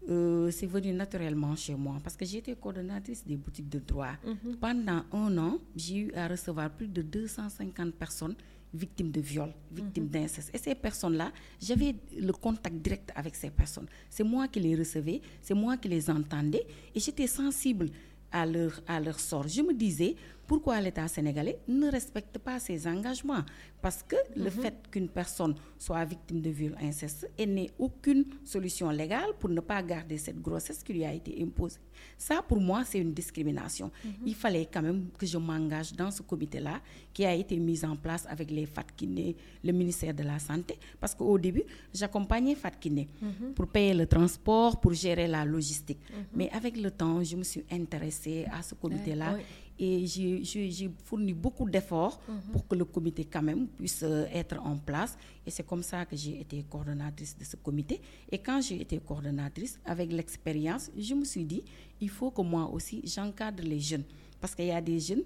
[0.09, 4.13] euh, c'est venu naturellement chez moi parce que j'étais coordonnatrice des boutiques de droit.
[4.61, 8.35] Pendant un an, j'ai eu à recevoir plus de 250 personnes
[8.73, 10.51] victimes de viol, victimes d'inceste.
[10.55, 13.87] Et ces personnes-là, j'avais le contact direct avec ces personnes.
[14.09, 17.91] C'est moi qui les recevais, c'est moi qui les entendais et j'étais sensible
[18.33, 19.49] à leur, à leur sort.
[19.49, 20.15] Je me disais,
[20.51, 23.45] pourquoi l'État sénégalais ne respecte pas ses engagements?
[23.81, 28.91] Parce que le fait qu'une personne soit victime de viol inceste et n'ait aucune solution
[28.91, 31.79] légale pour ne pas garder cette grossesse qui lui a été imposée.
[32.19, 33.93] Ça, pour moi, c'est une discrimination.
[34.27, 36.81] Il fallait quand même que je m'engage dans ce comité-là
[37.13, 40.77] qui a été mis en place avec les FATKINE, le ministère de la Santé.
[40.99, 41.63] Parce qu'au début,
[41.95, 43.07] j'accompagnais FATKINE
[43.55, 46.01] pour payer le transport, pour gérer la logistique.
[46.35, 49.35] Mais avec le temps, je me suis intéressée à ce comité-là.
[49.37, 49.45] oui.
[49.83, 52.21] Et j'ai- fourni beaucoup d'efforts
[52.53, 55.17] pour que le comité quand même puisse euh, être en place.
[55.47, 57.99] Et c'est comme ça que j'ai été coordonnatrice de ce comité.
[58.31, 61.63] Et quand j'ai été coordonnatrice, avec l'expérience, je me suis dit,
[62.01, 64.05] il faut que moi aussi, j'encadre les jeunes.
[64.39, 65.23] Parce qu'il y a des jeunes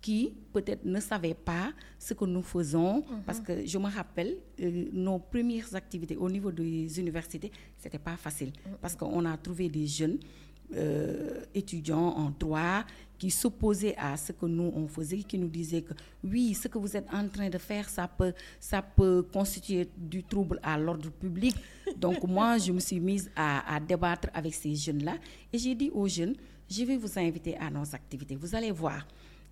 [0.00, 3.02] qui peut-être ne savaient pas ce que nous faisons.
[3.26, 8.16] Parce que je me rappelle, euh, nos premières activités au niveau des universités, c'était pas
[8.16, 8.52] facile.
[8.80, 10.18] Parce qu'on a trouvé des jeunes
[10.74, 12.84] euh, étudiants en droit
[13.18, 16.78] qui s'opposaient à ce que nous on faisait, qui nous disaient que oui, ce que
[16.78, 21.10] vous êtes en train de faire, ça peut, ça peut constituer du trouble à l'ordre
[21.10, 21.54] public.
[21.96, 25.14] Donc moi, je me suis mise à, à débattre avec ces jeunes-là
[25.52, 26.34] et j'ai dit aux jeunes,
[26.68, 28.36] je vais vous inviter à nos activités.
[28.36, 29.06] Vous allez voir.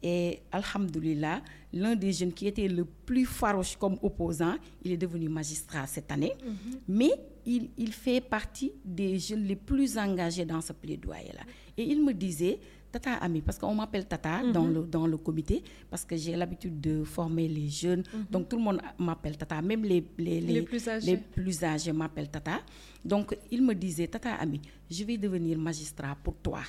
[0.07, 1.41] Et Alhamdulillah,
[1.73, 6.13] l'un des jeunes qui était le plus farouche comme opposant, il est devenu magistrat cette
[6.13, 6.35] année.
[6.87, 7.11] Mais
[7.47, 11.41] il, il fait partie des jeunes les plus engagés dans ce plaidoyer-là.
[11.79, 12.59] Et il me disait,
[12.95, 16.81] Tata Ami, parce qu'on m'appelle Tata dans, le, dans le comité, parce que j'ai l'habitude
[16.81, 18.05] de former les jeunes.
[18.31, 21.11] Donc tout le monde m'appelle Tata, même les, les, Les plus âgés.
[21.13, 22.61] les plus âgés m'appellent Tata.
[23.05, 26.61] Donc, il me disait, Tata Ami, je vais devenir magistrat pour toi.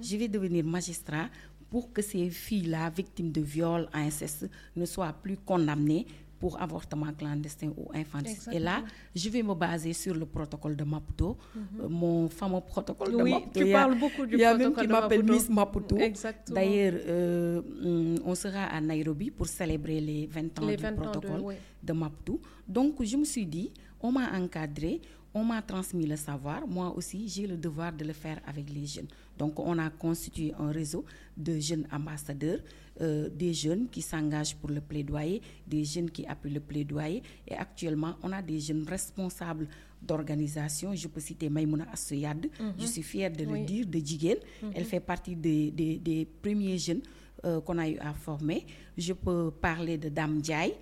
[0.00, 1.28] Je vais devenir magistrat
[1.68, 6.06] pour que ces filles-là, victimes de viol, inceste, ne soient plus condamnées
[6.42, 8.52] pour avortement clandestin ou infanticide.
[8.52, 8.82] Et là,
[9.14, 13.30] je vais me baser sur le protocole de Maputo, euh, mon fameux protocole de Oui,
[13.34, 13.60] Maputo.
[13.60, 15.22] tu parles beaucoup du Il y a même protocole qui de m'appelle.
[15.34, 15.96] Miss Maputo.
[15.98, 16.56] Exactement.
[16.56, 20.88] D'ailleurs, euh, hum, on sera à Nairobi pour célébrer les 20 ans Les du 20
[20.88, 21.54] ans de- protocole oui.
[21.80, 22.40] de Maputo.
[22.66, 25.00] Donc, je me suis dit, on m'a encadré,
[25.32, 26.66] on m'a transmis le savoir.
[26.66, 29.06] Moi aussi, j'ai le devoir de le faire avec les jeunes.
[29.38, 31.04] Donc, on a constitué un réseau
[31.36, 32.58] de jeunes ambassadeurs,
[33.00, 37.22] euh, des jeunes qui s'engagent pour le plaidoyer, des jeunes qui appuient le plaidoyer.
[37.48, 39.66] Et actuellement, on a des jeunes responsables
[40.00, 40.94] d'organisation.
[40.94, 42.46] Je peux citer Maïmouna Assoyad.
[42.78, 43.64] Je suis fière de le Oui.
[43.64, 44.36] dire, de Djigen.
[44.74, 47.02] Elle fait partie des, des- des premiers jeunes
[47.44, 48.64] euh, qu'on a eu à former.
[48.96, 50.74] Je peux parler de Dame Diaye,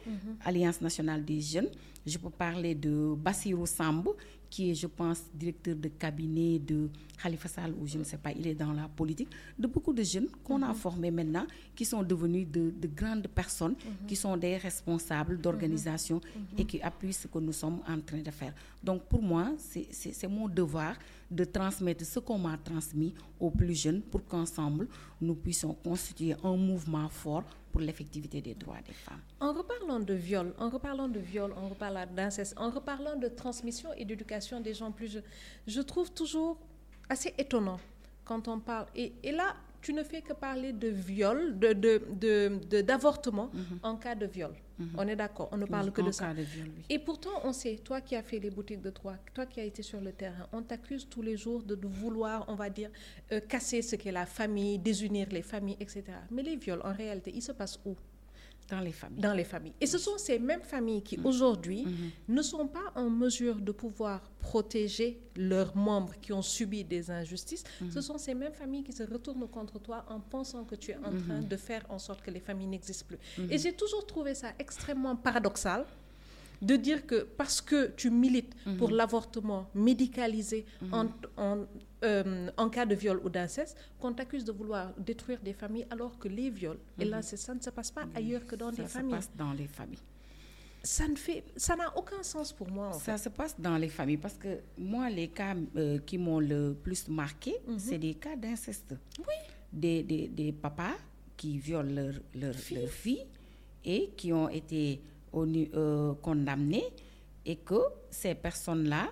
[0.44, 1.68] Alliance nationale des jeunes.
[2.06, 4.16] Je peux parler de Bassirou Sambo,
[4.50, 6.90] qui est, je pense, directeur de cabinet de
[7.22, 10.02] Khalifa Sall, ou je ne sais pas, il est dans la politique, de beaucoup de
[10.02, 13.76] jeunes qu'on a formés maintenant, qui sont devenus de, de grandes personnes,
[14.08, 16.20] qui sont des responsables d'organisation
[16.58, 18.52] et qui appuient ce que nous sommes en train de faire.
[18.82, 20.94] Donc pour moi, c'est mon devoir
[21.30, 24.88] de transmettre ce qu'on m'a transmis aux plus jeunes pour qu'ensemble,
[25.20, 29.20] nous puissions constituer un mouvement fort pour l'effectivité des droits des femmes.
[29.40, 33.90] En reparlant de viol, en reparlant de viol, en reparlant d'inceste, en reparlant de transmission
[33.96, 35.22] et d'éducation des gens plus jeunes,
[35.66, 36.58] je trouve toujours
[37.08, 37.78] assez étonnant
[38.24, 38.86] quand on parle.
[38.96, 43.50] Et, et là, tu ne fais que parler de viol, de, de, de- de- d'avortement
[43.82, 44.52] en cas de viol.
[44.96, 46.32] On est d'accord, on ne parle que de ça.
[46.32, 46.44] de.
[46.88, 49.64] Et pourtant, on sait, toi qui as fait les boutiques de droit, toi qui as
[49.64, 52.90] été sur le terrain, on t'accuse tous les jours de, de vouloir, on va dire,
[53.32, 56.04] euh, casser ce qu'est la famille, désunir les familles, etc.
[56.30, 57.96] Mais les viols, en réalité, ils se passent où?
[58.70, 59.20] Dans les familles.
[59.20, 59.72] dans les familles.
[59.80, 61.84] Et ce sont ces mêmes familles qui, aujourd'hui,
[62.28, 67.64] ne sont pas en mesure de pouvoir protéger leurs membres qui ont subi des injustices.
[67.90, 70.96] Ce sont ces mêmes familles qui se retournent contre toi en pensant que tu es
[70.96, 73.18] en train de faire en sorte que les familles n'existent plus.
[73.50, 75.84] Et j'ai toujours trouvé ça extrêmement paradoxal
[76.62, 81.64] de dire que parce que tu milites pour l'avortement médicalisé en, en,
[82.04, 86.18] euh, en cas de viol ou d'inceste, qu'on t'accuse de vouloir détruire des familles alors
[86.18, 88.88] que les viols et l'inceste, ça ne se passe pas ailleurs que dans ça des
[88.88, 89.14] se familles.
[89.16, 89.98] passe dans les familles.
[90.82, 92.88] Ça ne fait, ça n'a aucun sens pour moi.
[92.88, 93.10] En fait.
[93.10, 96.74] Ça se passe dans les familles parce que moi, les cas euh, qui m'ont le
[96.74, 98.94] plus marqué, c'est des cas d'inceste.
[99.18, 99.34] Oui.
[99.72, 100.96] Des, des, des papas
[101.36, 103.26] qui violent leur, leur, leur fille
[103.84, 106.84] et qui ont été au euh, condamnés
[107.44, 109.08] et que ces personnes-là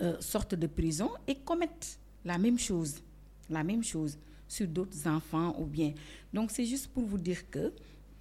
[0.00, 3.02] euh, sortent de prison et commettent la même chose,
[3.50, 5.92] la même chose sur d'autres enfants ou bien.
[6.32, 7.72] Donc c'est juste pour vous dire que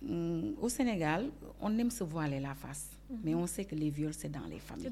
[0.08, 2.90] hum, au Sénégal, on aime se voiler la face,
[3.24, 4.88] mais on sait que les viols c'est dans les familles.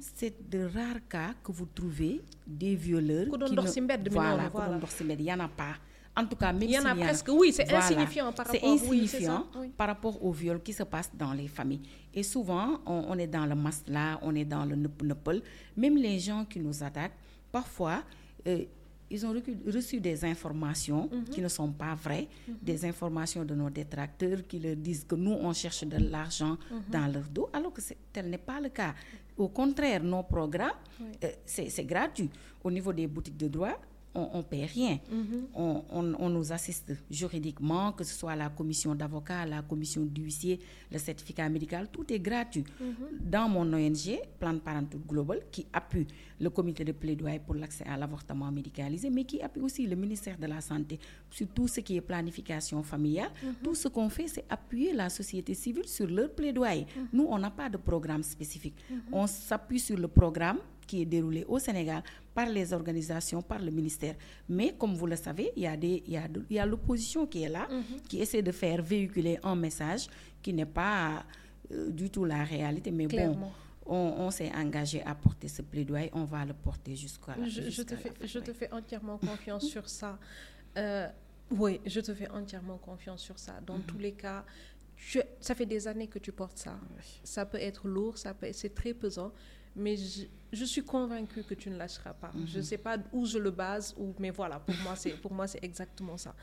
[0.00, 3.70] C'est de rares cas que vous trouvez des violeurs qui ne-
[4.14, 4.36] voilà,
[4.68, 4.78] voilà.
[5.20, 5.76] il y en a pas.
[6.16, 7.84] En tout cas, même Il y en a presque, oui, c'est Voilà.
[7.86, 9.68] insignifiant par rapport- oui, c'est ça, insignifiant oui.
[9.76, 11.82] par rapport aux viols qui se passent dans les familles.
[12.14, 15.42] Et souvent, on, on est dans le masla, on est dans le neupel.
[15.76, 17.16] Même les gens qui nous attaquent,
[17.50, 18.04] parfois,
[18.46, 18.64] euh,
[19.10, 19.34] ils ont
[19.66, 21.24] reçu des informations Mhm.
[21.24, 22.28] qui ne sont pas vraies,
[22.62, 26.82] des informations de nos détracteurs qui leur disent que nous, on cherche de l'argent Mhm.
[26.90, 27.80] dans leur dos, alors que
[28.12, 28.94] tel n'est pas le cas.
[29.36, 30.78] Au contraire, nos programmes,
[31.24, 32.30] euh, c'est gratuit.
[32.62, 33.76] Au niveau des boutiques de droit,
[34.14, 34.98] on ne paie rien.
[35.10, 35.46] Mhm.
[35.54, 40.60] On, on- on nous assiste juridiquement, que ce soit la commission d'avocats, la commission d'huissier,
[40.90, 42.64] le certificat médical, tout est gratuit.
[43.20, 46.06] Dans mon ONG, Plan Parenthood Global, qui appuie
[46.40, 50.36] le comité de plaidoyer pour l'accès à l'avortement médicalisé, mais qui appuie aussi le ministère
[50.38, 50.98] de la Santé
[51.30, 53.30] sur tout ce qui est planification familiale,
[53.62, 56.86] tout ce qu'on fait, c'est appuyer la société civile sur leur plaidoyer.
[57.12, 58.74] Nous, on n'a pas de programme spécifique.
[59.12, 62.02] On s'appuie sur le programme qui est déroulé au Sénégal
[62.34, 64.14] par les organisations, par le ministère.
[64.48, 66.58] Mais comme vous le savez, il y a, des- il y a, de- il y
[66.58, 67.68] a l'opposition qui est là,
[68.08, 70.06] qui essaie de faire véhiculer un message
[70.42, 71.24] qui n'est pas
[71.72, 72.90] euh, du tout la réalité.
[72.90, 73.52] Mais Clairement.
[73.86, 77.44] bon, on, on s'est engagé à porter ce plaidoyer, on va le porter jusqu'à la
[77.48, 80.18] Je, je jusqu'à te fais, fin, je te fais entièrement confiance sur ça.
[80.76, 81.08] Euh,
[81.50, 83.60] oui, je te fais entièrement confiance sur ça.
[83.66, 84.44] Dans tous les cas,
[84.96, 86.78] tu- ça fait des années que tu portes ça.
[87.22, 89.32] Ça peut être lourd, ça c'est très pesant,
[89.76, 92.30] mais je, je suis convaincue que tu ne lâcheras pas.
[92.46, 95.32] Je ne sais pas où je le base, ou, mais voilà, pour moi, c'est, pour
[95.32, 96.34] moi, c'est exactement ça.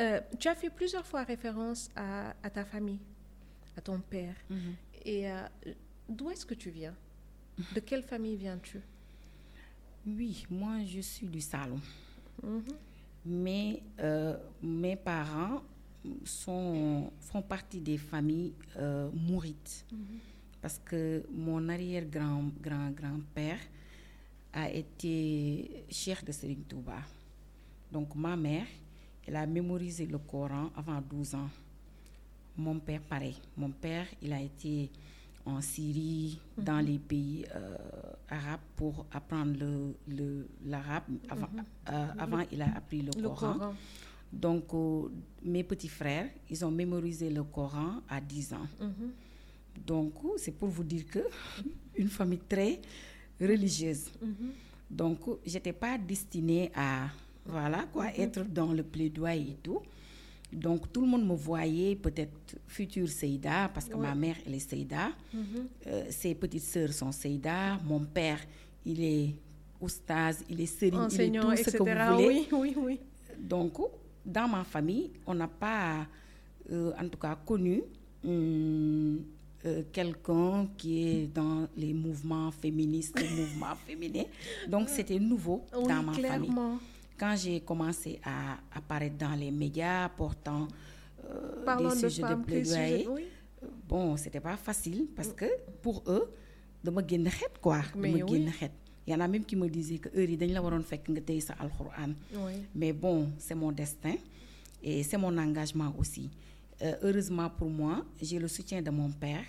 [0.00, 2.98] Euh, tu as fait plusieurs fois référence à, à ta famille,
[3.76, 4.34] à ton père.
[5.04, 5.40] Et euh,
[6.08, 6.94] d'où est-ce que tu viens?
[7.74, 8.80] De quelle famille viens-tu?
[10.06, 11.80] Oui, moi je suis du salon.
[12.42, 12.62] Mhm.
[13.24, 15.62] Mais euh, mes parents
[16.24, 18.54] sont, font partie des familles
[19.14, 19.86] mourites.
[20.62, 23.58] Parce que mon arrière-grand-grand-grand-père
[24.52, 26.98] a été chef de Serigne Touba.
[27.90, 28.66] Donc ma mère,
[29.26, 31.48] elle a mémorisé le Coran avant 12 ans.
[32.56, 33.36] Mon père, pareil.
[33.56, 34.90] Mon père, il a été
[35.44, 37.76] en Syrie, dans les pays euh,
[38.28, 41.04] arabes pour apprendre le- le- l'arabe.
[41.28, 41.48] Avant,
[41.90, 43.54] euh, avant, il a appris le, Le Coran.
[43.54, 43.74] Coran.
[44.32, 45.08] Donc, euh,
[45.42, 48.68] mes petits frères, ils ont mémorisé le Coran à 10 ans.
[49.86, 51.20] Donc, c'est pour vous dire que
[51.96, 52.80] une famille très
[53.40, 54.10] religieuse.
[54.90, 57.08] Donc, euh, j'étais pas destinée à,
[57.46, 59.80] voilà, quoi, être dans le plaidoyer et tout.
[60.52, 64.58] Donc, tout le monde me voyait peut-être future Seïda, parce que ma mère, elle est
[64.70, 65.10] Seïda.
[65.86, 67.78] Euh, ses petites sœurs sont Seïda.
[67.84, 68.38] Mon père,
[68.84, 69.34] il est
[69.80, 71.78] oustaz, il est sérine, il est enseignant, tout ce etc.
[71.78, 72.26] que vous voulez.
[72.28, 73.00] Oui, oui, oui.
[73.38, 73.78] Donc,
[74.24, 76.06] dans ma famille, on n'a pas,
[76.70, 77.82] euh, en tout cas, connu
[78.22, 79.24] hum,
[79.64, 84.24] euh, quelqu'un qui est dans les mouvements féministes, mouvements féminins.
[84.68, 86.50] Donc, c'était nouveau Oui, dans ma famille.
[87.18, 90.66] Quand j'ai commencé à apparaître dans les médias portant
[91.24, 93.22] euh, des de sujets de femmes, plaidoyer, sujets, oui.
[93.88, 95.44] bon, c'était pas facile parce que
[95.80, 96.32] pour eux,
[96.82, 97.82] dama génn xet quoi.
[97.94, 98.48] Mais dama oui.
[99.06, 100.62] Il y en a même qui me disaient que yi dañ la
[101.40, 102.14] sa alxuraan.
[102.34, 102.52] Oui.
[102.74, 104.14] Mais bon, c'est mon destin
[104.82, 106.30] et c'est mon engagement aussi.
[106.82, 109.44] Euh, heureusement pour moi, j'ai le soutien de mon père,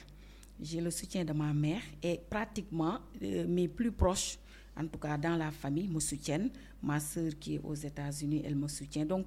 [0.61, 4.37] j'ai le soutien de ma mère et pratiquement euh, mes plus proches,
[4.77, 6.49] en tout cas dans la famille, me soutiennent.
[6.81, 9.05] Ma sœur qui est aux États-Unis, elle me soutient.
[9.05, 9.25] Donc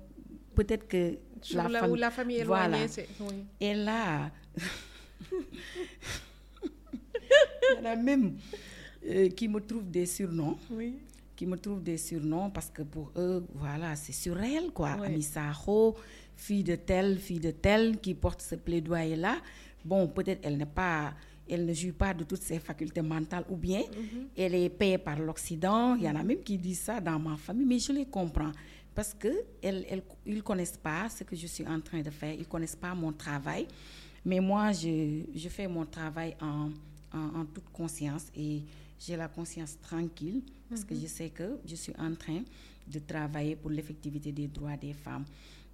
[0.55, 2.77] peut-être que Sur là où la famille est voilà.
[2.85, 3.07] éloignée.
[3.21, 3.45] Oui.
[3.61, 4.31] Et là,
[7.73, 8.37] il y en a même
[9.09, 10.99] euh, qui me trouvent des surnoms Oui.
[11.35, 14.97] qui me trouvent des surnoms parce que pour eux, voilà, c'est surréel, quoi.
[15.21, 15.97] Sakho,
[16.37, 19.39] fille de telle, fille de telle, qui porte ce plaidoyer-là.
[19.85, 21.15] Bon, peut-être elle n'est pas,
[21.49, 23.83] elle ne joue pas de toutes ses facultés mentales ou bien
[24.37, 25.95] elle est payée par l'Occident.
[25.97, 28.53] Il y en a même qui disent ça dans ma famille, mais je les comprends
[28.95, 29.29] parce que
[29.63, 32.77] elles, elles- ils connaissent pas ce que je suis en train de faire, ils connaissent
[32.77, 33.67] pas mon travail.
[34.25, 36.71] Mais moi, je, je fais mon travail en,
[37.13, 38.63] en, en toute conscience et
[38.99, 42.43] j'ai la conscience tranquille parce que je sais que je suis en train
[42.93, 45.25] de travailler pour l'effectivité des droits des femmes.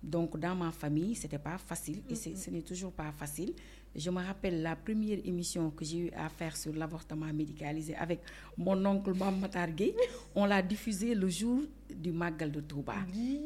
[0.02, 3.52] Donc, dans ma famille, c'était pas facile et c'est- ce n'est toujours pas facile.
[3.94, 8.20] Je me rappelle la première émission que j'ai eu à faire sur l'avortement médicalisé avec
[8.56, 9.94] mon oncle Mamatar Gueye.
[10.34, 11.60] On l'a diffusée le jour
[11.94, 12.94] du Magal de Touba.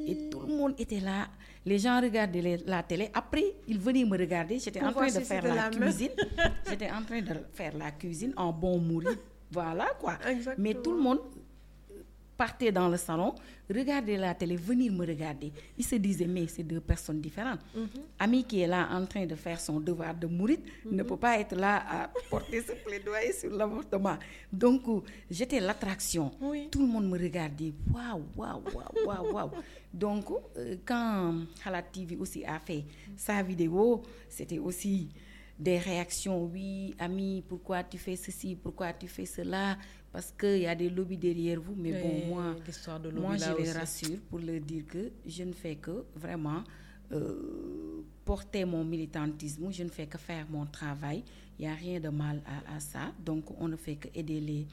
[0.06, 1.28] Et tout le monde était là.
[1.64, 3.10] Les gens regardaient les- la télé.
[3.12, 4.58] Après, ils venaient me regarder.
[4.60, 6.10] J'étais en train de si faire la, cuisine.
[6.70, 9.18] J'étais en train de faire la cuisine en bon mouride.
[9.50, 10.16] Voilà quoi.
[10.28, 10.54] Exactement.
[10.62, 11.18] Mais tout le monde
[12.36, 13.34] partait dans le salon,
[13.68, 15.52] regardait la télé, venir me regarder.
[15.76, 17.60] Ils se disaient, mais c'est deux personnes différentes.
[18.18, 20.58] Ami qui est là en train de faire son devoir de mourir
[20.90, 24.16] ne peut pas être là à porter ce plaidoyer sur l'avortement.
[24.52, 26.30] Donc, euh, j'étais l'attraction.
[26.40, 26.68] Oui.
[26.70, 27.72] Tout le monde me regardait.
[27.92, 29.50] Waouh, waouh, waouh, waouh, waouh.
[29.92, 32.84] Donc, euh, quand Halat TV aussi a fait
[33.16, 35.08] sa vidéo, c'était aussi
[35.58, 36.44] des réactions.
[36.44, 39.76] Oui, ami, pourquoi tu fais ceci, pourquoi tu fais cela?
[40.16, 41.74] Parce qu'il y a des lobbies derrière vous.
[41.76, 42.44] Mais bon, moi,
[43.20, 43.78] moi je les aussi.
[43.78, 46.62] rassure pour leur dire que je ne fais que vraiment
[47.12, 49.70] euh, porter mon militantisme.
[49.70, 51.22] Je ne fais que faire mon travail.
[51.58, 53.12] Il n'y a rien de mal à, à ça.
[53.22, 54.66] Donc, on ne fait que aider les,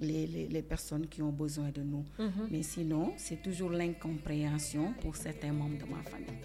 [0.00, 2.04] les, les- les personnes qui ont besoin de nous.
[2.50, 6.42] Mais sinon, c'est toujours l'incompréhension pour certains membres de ma famille.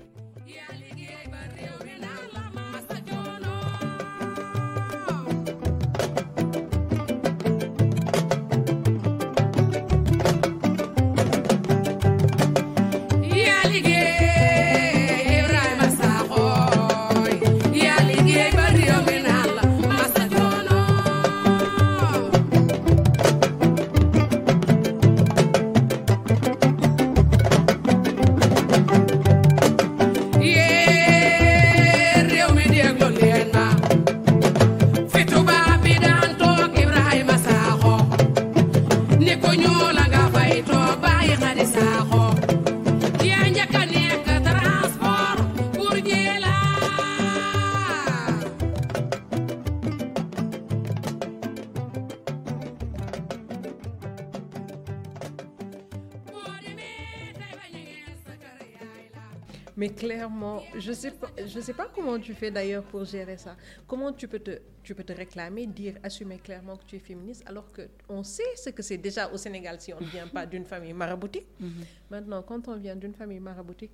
[62.24, 63.56] Tu fais d'ailleurs pour gérer ça?
[63.88, 67.44] Comment tu peux te, tu peux te réclamer, dire, assumer clairement que tu es féministe,
[67.46, 70.46] alors que on sait ce que c'est déjà au Sénégal si on ne vient pas
[70.46, 71.48] d'une famille maraboutique?
[72.10, 73.92] Maintenant, quand on vient d'une famille maraboutique,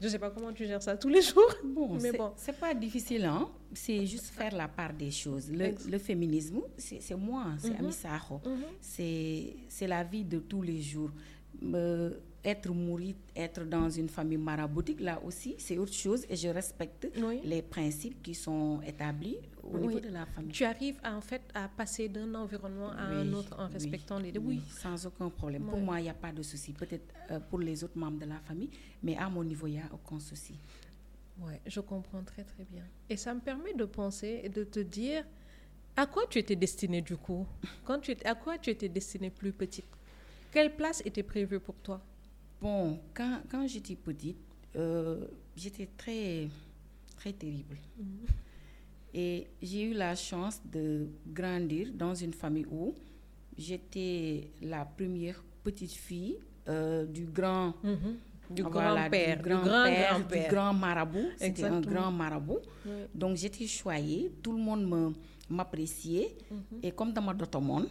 [0.00, 1.52] je sais pas comment tu gères ça tous les jours.
[1.64, 2.32] Bon, mais bon.
[2.36, 3.48] c'est pas difficile, hein?
[3.74, 5.50] C'est juste faire la part des choses.
[5.50, 8.40] Le, féminisme, c'est c'est moi, c'est Sakho.
[8.80, 11.10] C'est c'est la vie de tous les jours.
[11.62, 12.10] Euh,
[12.44, 17.08] être mouride, être dans une famille maraboutique, là aussi, c'est autre chose et je respecte
[17.20, 17.40] Oui.
[17.44, 19.88] les principes qui sont établis au Oui.
[19.88, 20.52] niveau de la famille.
[20.52, 23.72] Tu arrives à, en fait à passer d'un environnement à un Oui, autre en oui,
[23.72, 24.40] respectant les deux.
[24.40, 24.60] Oui.
[24.70, 25.64] sans aucun problème.
[25.64, 26.72] Pour moi, il n'y a pas de souci.
[26.72, 28.70] Peut-être euh, pour les autres membres de la famille,
[29.02, 30.54] mais à mon niveau, il n'y a aucun souci.
[31.40, 32.84] Ouais, je comprends très très bien.
[33.10, 35.24] Et ça me permet de penser et de te dire
[35.96, 37.44] à quoi tu étais destinée du coup?
[37.84, 39.84] Quand tu étais, à quoi tu étais destinée plus petite?
[40.52, 42.00] Quelle place était prévue pour toi?
[42.60, 44.36] Bon, quand, quand j'étais petite,
[44.76, 45.26] euh,
[45.56, 46.48] j'étais très,
[47.16, 47.76] très terrible.
[49.14, 52.94] Et j'ai eu la chance de grandir dans une famille où
[53.56, 56.38] j'étais la première petite fille
[56.68, 57.74] euh, du grand
[58.50, 60.50] Du voilà, grand-père, du grand grand-père, du grand-père.
[60.50, 61.28] grand marabout.
[61.36, 62.60] C'était un grand marabout.
[62.86, 62.92] Oui.
[63.14, 64.32] Donc j'étais choyée.
[64.42, 65.12] Tout le monde me,
[65.48, 66.36] m'apprécier.
[66.82, 67.88] Et comme dans ma dotomone,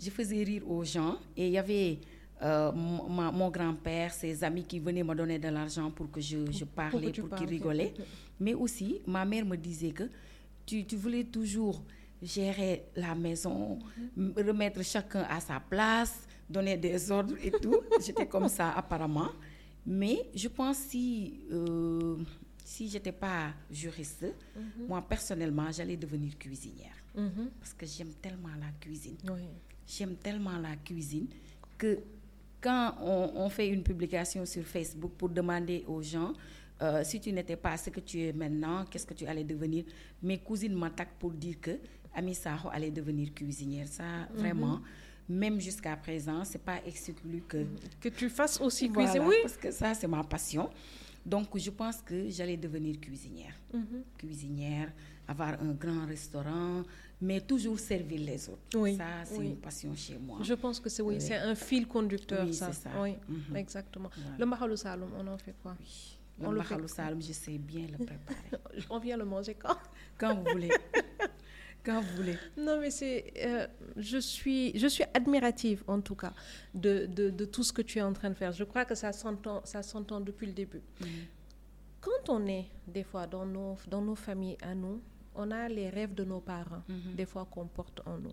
[0.00, 1.16] je faisais rire aux gens.
[1.36, 1.98] Et il y avait
[2.42, 6.20] euh, mon, ma- mon grand-père, ses amis qui venaient me donner de l'argent pour que
[6.20, 7.94] je, je parlais, pour qu'ils rigolaient.
[8.40, 10.04] Mais aussi, ma mère me disait que
[10.66, 11.82] tu, tu voulais toujours
[12.22, 13.78] gérer la maison,
[14.16, 17.80] m- remettre chacun à sa place, donner des ordres et tout.
[18.04, 19.30] J'étais comme ça apparemment.
[19.86, 22.16] Mais je pense si euh,
[22.64, 24.26] si j'étais pas juriste,
[24.88, 27.50] moi personnellement, j'allais devenir cuisinière Mhm.
[27.58, 29.16] parce que j'aime tellement la cuisine.
[29.30, 29.40] Oui.
[29.86, 31.28] J'aime tellement la cuisine
[31.78, 31.98] que
[32.60, 36.32] quand on, on fait une publication sur Facebook pour demander aux gens
[36.82, 39.84] euh, si tu n'étais pas ce que tu es maintenant, qu'est-ce que tu allais devenir,
[40.22, 41.78] mes cousines m'attaquent pour dire que
[42.14, 43.88] Ami Saho allait devenir cuisinière.
[43.88, 44.04] Ça,
[44.34, 44.80] vraiment,
[45.28, 47.64] même jusqu'à présent, c'est pas exclu que
[48.00, 49.26] Que tu fasses aussi voilà, cuisiner.
[49.26, 49.36] Oui.
[49.42, 50.68] parce que ça, c'est ma passion.
[51.24, 53.54] Donc, je pense que j'allais devenir cuisinière.
[53.72, 54.02] Mhm.
[54.18, 54.92] Cuisinière,
[55.28, 56.82] avoir un grand restaurant,
[57.20, 58.62] mais toujours servir les autres.
[58.76, 59.46] Oui, Ça, c'est oui.
[59.46, 60.38] une passion chez moi.
[60.42, 61.20] Je pense que c'est oui, Oui.
[61.20, 62.72] c'est un fil conducteur Oui, ça.
[62.72, 62.90] c'est ça.
[63.02, 63.56] Oui, Mhm.
[63.56, 64.10] exactement.
[64.14, 64.36] Voilà.
[64.38, 65.76] Le mahalou saloum, on en fait quoi?
[65.80, 66.12] Oui.
[66.38, 68.50] On Le le fait Mahalou Saloum, je sais bien le préparer.
[68.90, 69.78] On vient le manger quand?
[70.18, 70.70] Quand vous voulez.
[71.82, 72.36] Quand vous voulez.
[72.58, 73.66] Non, mais c'est, euh,
[73.96, 76.34] je suis, je suis admirative en tout cas
[76.74, 78.52] de, de, de tout ce que tu es en train de faire.
[78.52, 80.82] Je crois que ça s'entend, ça s'entend depuis le début.
[82.02, 85.00] Quand on est des fois dans nos, dans nos familles à nous,
[85.36, 86.82] on a les rêves de nos parents,
[87.16, 88.32] des fois qu'on porte en nous.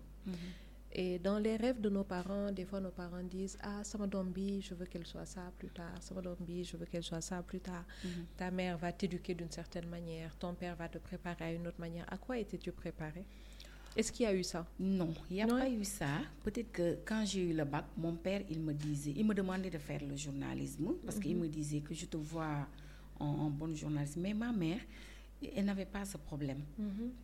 [0.96, 4.30] Et dans les rêves de nos parents, des fois nos parents disent Ah, sama doom
[4.30, 5.96] bi, je veux qu'elle soit ça plus tard.
[6.00, 7.84] Sama doom bi, je veux qu'elle soit ça plus tard.
[8.36, 10.36] Ta mère va t'éduquer d'une certaine manière.
[10.36, 12.06] Ton père va te préparer à une autre manière.
[12.12, 13.24] À quoi étais-tu préparé?
[13.96, 14.66] Est-ce qu'il y a eu ça?
[14.78, 15.58] Non, il n'y a Non?
[15.58, 16.06] pas eu ça.
[16.44, 19.70] Peut-être que quand j'ai eu le bac, mon père, il me disait, il me demandait
[19.70, 22.68] de faire le journalisme parce qu'il me disait que je te vois
[23.18, 24.16] en, en bonne journaliste.
[24.16, 24.80] Mais ma mère,
[25.54, 26.62] elle n'avait pas ce problème.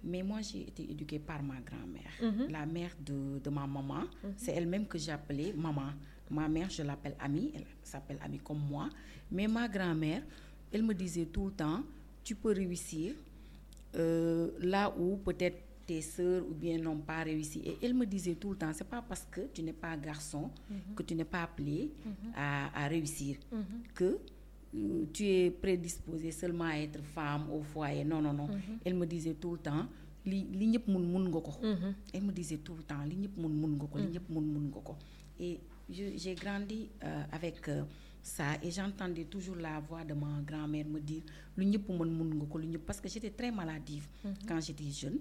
[0.04, 2.12] Mais moi, j'ai été éduquée par ma grand-mère,
[2.50, 4.04] la mère de, de ma maman.
[4.36, 5.90] C'est elle-même que j'appelais maman.
[6.30, 8.88] Ma mère, je l'appelle Amie, elle s'appelle Amie comme moi.
[9.32, 10.22] Mais ma grand-mère,
[10.72, 11.82] elle me disait tout le temps,
[12.22, 13.14] tu peux réussir
[13.96, 17.60] euh, là où peut-être tes sœurs ou bien n'ont pas réussi.
[17.64, 20.50] Et elle me disait tout le temps, c'est pas parce que tu n'es pas garçon
[20.94, 21.90] que tu n'es pas appelé
[22.36, 23.36] à, à réussir,
[23.94, 24.18] que
[25.12, 28.04] tu es prédisposé seulement à être femme au foyer.
[28.04, 28.48] Non, non, non.
[28.84, 29.86] Elle me disait tout le temps,
[30.24, 31.52] li li ñëpp mun mun nga ko.
[32.12, 34.42] Elle me disait tout le temps, li ñëpp mun mun nga ko, li ñëpp mun
[34.44, 34.96] mun nga ko.
[35.40, 35.58] Et
[35.88, 37.82] j'ai grandi euh, avec euh,
[38.22, 41.22] ça et j'entendais toujours la voix de ma grand-mère me dire
[41.56, 42.06] lu ñëpp mun
[42.36, 44.06] nga ko lu ñëpp parce que j'étais très maladive
[44.46, 45.18] quand j'étais jeune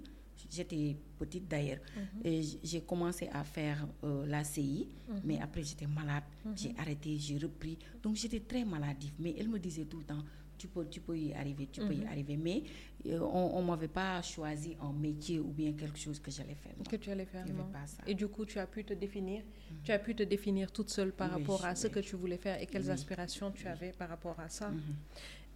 [0.49, 1.79] j'étais petite d'ailleurs
[2.23, 4.87] j- j'ai commencé à faire euh, la CI
[5.23, 6.23] mais après j'étais malade
[6.55, 10.23] j'ai arrêté j'ai repris donc j'étais très maladive mais elle me disait tout le temps
[10.57, 12.35] tu peux, tu peux y arriver, tu peux y arriver.
[12.35, 12.63] Mais
[13.05, 16.73] euh, on ne m'avait pas choisi un métier ou bien quelque chose que j'allais faire.
[16.77, 16.83] non.
[16.83, 17.63] que tu allais faire non.
[17.71, 18.03] pas ça.
[18.05, 19.41] Et du coup, tu as pu te définir,
[19.85, 22.35] tu as pu te définir toute seule par Oui, rapport à ce que tu voulais
[22.37, 22.91] faire et quelles Oui.
[22.91, 24.67] aspirations tu avais par rapport à ça.
[24.69, 24.81] Mhm.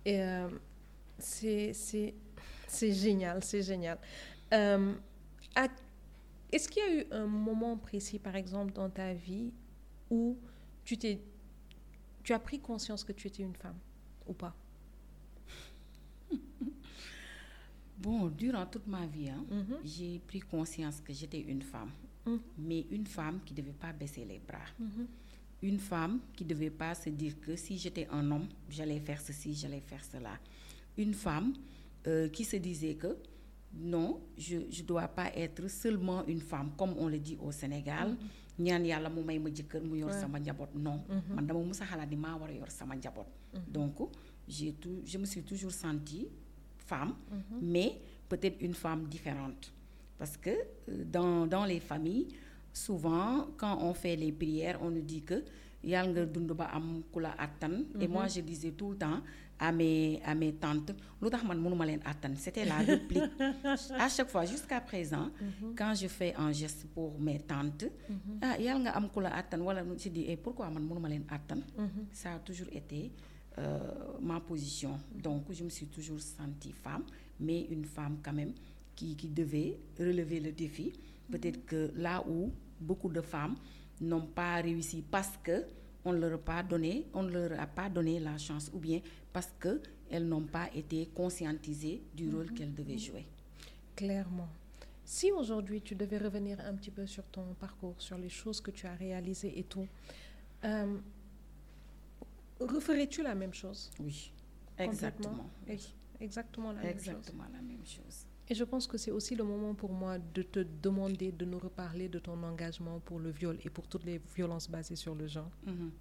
[0.06, 0.48] Et euh,
[1.20, 1.74] c'est
[2.94, 3.98] génial, c'est génial.
[4.54, 4.94] Euh,
[6.52, 9.52] Est-ce qu'il y a eu un moment précis, par exemple, dans ta vie
[10.10, 10.38] où
[10.84, 13.78] tu as pris conscience que tu étais une femme
[14.28, 14.56] ou pas?
[17.98, 19.78] Bon, durant toute ma vie, hein, Mhm.
[19.86, 21.92] j'ai pris conscience que j'étais une femme.
[22.26, 22.40] Mhm.
[22.58, 24.66] Mais une femme qui ne devait pas baisser les bras.
[25.62, 29.22] Une femme qui ne devait pas se dire que si j'étais un homme, j'allais faire
[29.22, 30.38] ceci, j'allais faire cela.
[30.98, 31.54] Une femme
[32.08, 33.16] euh, qui se disait que
[33.76, 38.16] non, je ne dois pas être seulement une femme, comme on le dit au Sénégal.
[38.60, 40.20] ñaan yàlla mu may ma jëkkër mu yor Ouais.
[40.22, 40.76] sama njaboot.
[40.76, 41.02] Non
[41.34, 43.26] man dama mus a xalaat ni maa war a yor sama njaboot.
[43.68, 43.96] Donc
[44.48, 46.28] j'ai tout je me suis toujours sentie
[46.78, 47.16] femme
[47.60, 48.00] mais
[48.30, 49.74] peut-être une femme différente.
[50.20, 52.28] Parce que euh, dans, dans les familles
[52.72, 55.44] souvent quand on fait les prières on nous dit que
[55.84, 59.20] yàlla nga dund ba am ku la àttan et moi je disais tout le temps
[59.64, 60.92] à mes à mes tantes.
[62.36, 63.24] C'était la réplique.
[63.98, 65.30] À chaque fois jusqu'à présent
[65.78, 67.86] quand je fais un geste pour mes tantes
[69.14, 71.60] ku la àttan wala je dis eh, pourquoi mënuma leen àttan
[72.12, 73.12] ça a toujours été
[73.58, 73.80] euh,
[74.22, 75.00] ma position.
[75.16, 77.04] Donc je me suis toujours sentie femme
[77.40, 78.54] mais une femme quand même
[78.96, 80.92] qui, qui devait relever le défi.
[81.32, 82.52] Peut-être que là où
[82.82, 83.56] beaucoup de femmes
[84.02, 85.64] n'ont pas réussi parce que
[86.06, 88.80] on ne leur a pas donné on ne leur a pas donné la chance ou
[88.80, 89.00] bien
[89.34, 89.82] parce que
[90.12, 93.26] elles n'ont pas été conscientisées du rôle qu'elles devaient jouer
[93.96, 94.48] Clairement.
[95.06, 98.72] Si aujourd'hui tu devais revenir un petit peu sur ton parcours, sur les choses que
[98.72, 99.88] tu as réalisées et tout,
[100.64, 100.98] euh,
[102.60, 103.92] referais-tu la même chose?
[104.00, 104.32] Oui
[104.78, 107.08] exactement Ex- Exactement la même chose.
[107.08, 110.42] exactement la même chose Et je pense que c'est aussi le moment pour moi de
[110.44, 114.20] te demander de nous reparler de ton engagement pour le viol et pour toutes les
[114.36, 115.52] violences basées sur le genre.
[115.66, 115.92] Mhm.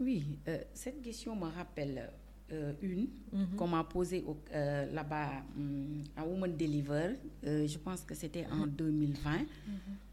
[0.00, 2.10] Oui, euh, cette question me rappelle
[2.52, 3.08] euh, une
[3.56, 4.24] qu'on m'a posée
[4.54, 7.16] euh, là-bas hum, à Women Deliver.
[7.46, 9.40] Euh, je pense que c'était en 2020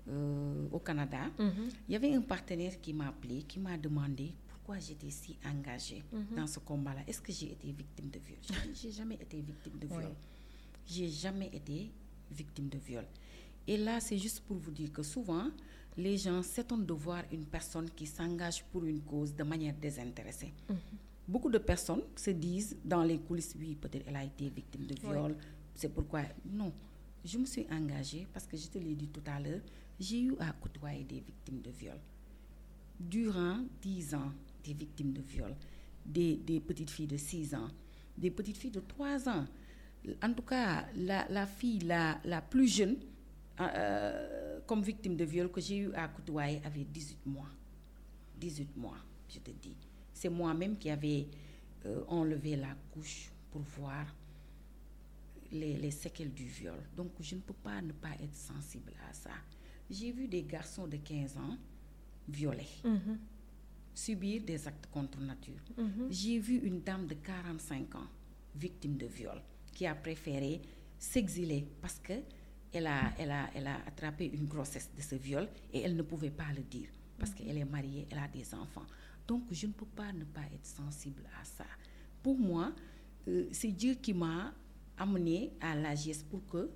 [0.07, 1.19] euh, au Canada.
[1.87, 6.03] Il y avait un partenaire qui m'a appelé, qui m'a demandé pourquoi j'étais si engagée
[6.35, 7.01] dans ce combat-là.
[7.07, 8.37] Est-ce que j'ai été victime de viol?
[8.73, 10.03] J'ai jamais été victime de viol.
[10.05, 10.13] Oui.
[10.85, 11.91] J'ai jamais été
[12.31, 13.05] victime de viol.
[13.67, 15.47] Et là, c'est juste pour vous dire que souvent,
[15.97, 20.53] les gens s'étonnent de voir une personne qui s'engage pour une cause de manière désintéressée.
[21.29, 24.95] Beaucoup de personnes se disent dans les coulisses, oui, peut-être elle a été victime de
[24.95, 25.35] viol,
[25.75, 26.23] c'est pourquoi.
[26.43, 26.73] Non,
[27.23, 29.61] je me suis engagée parce que je te l'ai dit tout à l'heure,
[29.99, 31.97] j'ai eu à côtoyer des victimes de viol.
[32.99, 34.31] Durant 10 ans,
[34.63, 35.53] des victimes de viol,
[36.03, 37.67] des, des petites filles de 6 ans,
[38.17, 39.45] des petites filles de 3 ans.
[40.23, 42.95] En tout cas, la, la fille la, la plus jeune
[43.59, 47.49] euh, comme victime de viol que j'ai eu à côtoyer avait 18 mois.
[48.39, 48.97] 18 mois,
[49.29, 49.75] je te dis.
[50.19, 51.27] C'est moi-même qui avais
[51.85, 54.05] euh, enlevé la couche pour voir
[55.53, 56.75] les, les séquelles du viol.
[56.97, 59.29] Donc, je ne peux pas ne pas être sensible à ça.
[59.89, 61.57] J'ai vu des garçons de 15 ans
[62.27, 62.67] violés,
[63.95, 65.61] subir des actes contre nature.
[66.09, 68.07] J'ai vu une dame de 45 ans,
[68.57, 69.41] victime de viol,
[69.73, 70.61] qui a préféré
[70.97, 72.13] s'exiler parce que
[72.73, 76.01] elle a, elle, a, elle a attrapé une grossesse de ce viol et elle ne
[76.03, 78.85] pouvait pas le dire parce qu'elle est mariée, elle a des enfants.
[79.29, 81.65] Donc, je ne peux pas ne pas être sensible à ça.
[82.23, 82.73] Pour moi,
[83.27, 84.51] euh, c'est Dieu qui m'a
[84.97, 86.67] amené à l'AGS pour que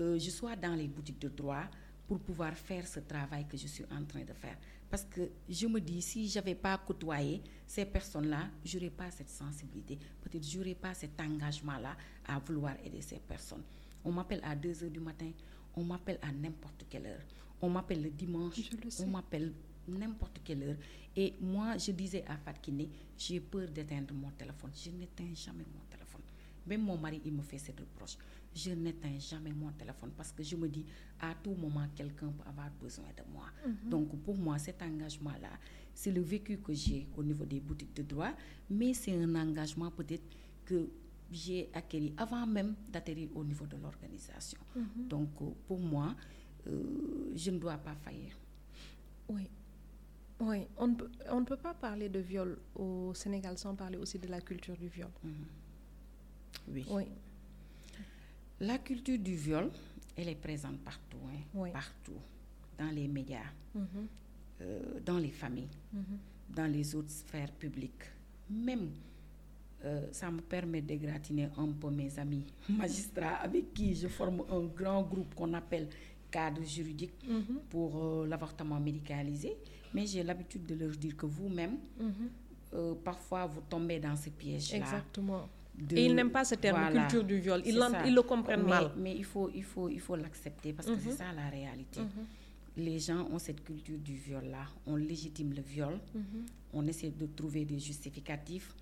[0.00, 1.64] euh, je sois dans les boutiques de droit
[2.06, 4.58] pour pouvoir faire ce travail que je suis en train de faire.
[4.90, 9.10] Parce que je me dis, si je n'avais pas côtoyé ces personnes-là, je n'aurais pas
[9.10, 9.98] cette sensibilité.
[10.20, 11.96] Peut-être je n'aurais pas cet engagement-là
[12.26, 13.62] à vouloir aider ces personnes.
[14.04, 15.30] On m'appelle à 2 heures du matin,
[15.74, 17.22] on m'appelle à n'importe quelle heure.
[17.62, 19.04] On m'appelle le dimanche, Je le sais.
[19.04, 19.54] on m'appelle
[19.88, 20.76] n'importe quelle heure.
[21.16, 24.70] Et moi, je disais à Fatkine, j'ai peur d'éteindre mon téléphone.
[24.74, 26.22] Je n'éteins jamais mon téléphone.
[26.66, 28.16] Même mon mari, il me fait cette reproche.
[28.54, 30.84] Je n'éteins jamais mon téléphone parce que je me dis,
[31.20, 33.46] à tout moment, quelqu'un peut avoir besoin de moi.
[33.84, 35.50] Donc, pour moi, cet engagement-là,
[35.92, 38.32] c'est le vécu que j'ai au niveau des boutiques de droit,
[38.70, 40.24] mais c'est un engagement peut-être
[40.64, 40.88] que
[41.30, 44.58] j'ai acquis avant même d'atterrir au niveau de l'organisation.
[44.96, 46.14] Donc, euh, pour moi,
[46.66, 48.32] euh, je ne dois pas faillir.
[49.28, 49.48] Oui.
[50.40, 53.96] Oui, on ne, peut, on ne peut pas parler de viol au Sénégal sans parler
[53.96, 55.10] aussi de la culture du viol.
[56.68, 56.84] Oui.
[56.90, 57.04] Oui,
[58.60, 59.70] La culture du viol,
[60.16, 61.70] elle est présente partout, hein, Oui.
[61.72, 62.18] partout,
[62.78, 63.84] dans les médias, Mhm.
[64.62, 65.68] euh, dans les familles,
[66.48, 68.04] dans les autres sphères publiques.
[68.50, 68.90] Même,
[69.84, 74.64] euh, ça me permet d'égratigner un peu mes amis magistrats avec qui je forme un
[74.66, 75.88] grand groupe qu'on appelle
[76.30, 77.24] cadre juridique
[77.70, 79.56] pour euh, l'avortement médicalisé.
[79.94, 81.76] Mais j'ai l'habitude de leur dire que vous-même,
[82.74, 84.78] euh, parfois, vous tombez dans ce piège-là.
[84.78, 85.48] exactement.
[85.76, 87.02] de- Et ils n'aiment pas ce terme Voilà.
[87.02, 87.62] culture du viol.
[87.64, 88.90] Ils, ils le comprennent mais, mal.
[88.96, 92.00] Mais il faut, il faut, il faut l'accepter parce que c'est ça la réalité.
[92.76, 94.66] Les gens ont cette culture du viol-là.
[94.86, 95.98] On légitime le viol.
[96.72, 98.74] On essaie de trouver des justificatifs.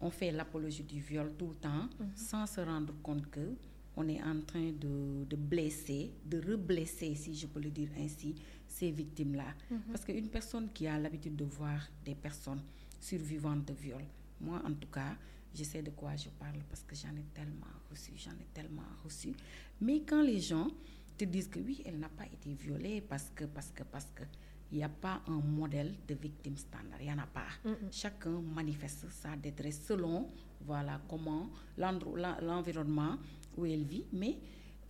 [0.00, 3.54] On fait l'apologie du viol tout le temps sans se rendre compte que
[3.96, 8.32] on est en train de, de blesser, de reblesser, si je peux le dire ainsi,
[8.68, 9.54] ces victimes-là.
[9.90, 12.62] Parce qu'une personne qui a l'habitude de voir des personnes
[13.00, 14.04] survivantes de viol,
[14.40, 15.16] moi en tout cas,
[15.54, 18.82] je sais de quoi je parle parce que j'en ai tellement reçu, j'en ai tellement
[19.02, 19.32] reçu.
[19.80, 20.68] Mais quand les gens
[21.16, 24.22] te disent que oui, elle n'a pas été violée parce que, parce que, parce que,
[24.70, 27.48] il n'y a pas un modèle de victime standard, il n'y en a pas.
[27.90, 30.28] Chacun manifeste sa détresse selon,
[30.60, 31.48] voilà, comment,
[31.78, 33.16] l'environnement
[33.56, 34.38] où elle vit, mais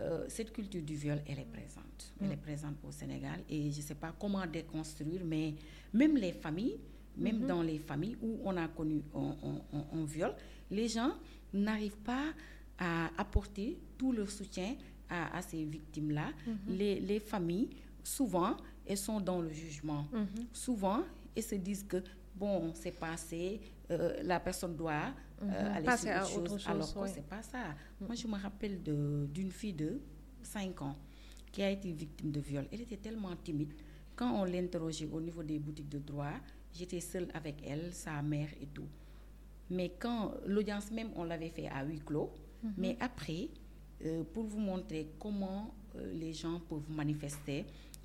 [0.00, 2.12] euh, cette culture du viol, elle est présente.
[2.20, 5.54] Elle est présente au Sénégal et je ne sais pas comment déconstruire, mais
[5.92, 6.78] même les familles,
[7.16, 10.34] même dans les familles où on a connu un, un- un- un viol,
[10.70, 11.12] les gens
[11.52, 12.26] n'arrivent pas
[12.78, 14.76] à apporter tout leur soutien
[15.08, 16.28] à, à ces victimes-là.
[16.68, 17.70] les, les familles,
[18.04, 20.06] souvent, elles sont dans le jugement.
[20.52, 21.02] Souvent,
[21.34, 21.96] elles se disent que,
[22.36, 25.12] bon, c'est passé, euh, la personne doit
[25.42, 27.08] euh, aller Passer sur à autre chose, autre chose, alors que ouais.
[27.14, 27.74] c'est pas ça.
[28.00, 30.00] Moi, je me rappelle d'une fille de
[30.42, 30.96] 5 ans
[31.52, 32.66] qui a été victime de viol.
[32.72, 33.72] Elle était tellement timide.
[34.14, 36.34] Quand on l'interrogeait au niveau des boutiques de droit,
[36.72, 38.88] j'étais seule avec elle, sa mère et tout.
[39.70, 42.32] Mais quand l'audience même, on l'avait fait à huis clos.
[42.76, 43.48] Mais après,
[44.04, 47.64] euh, pour vous montrer comment euh, les gens peuvent manifester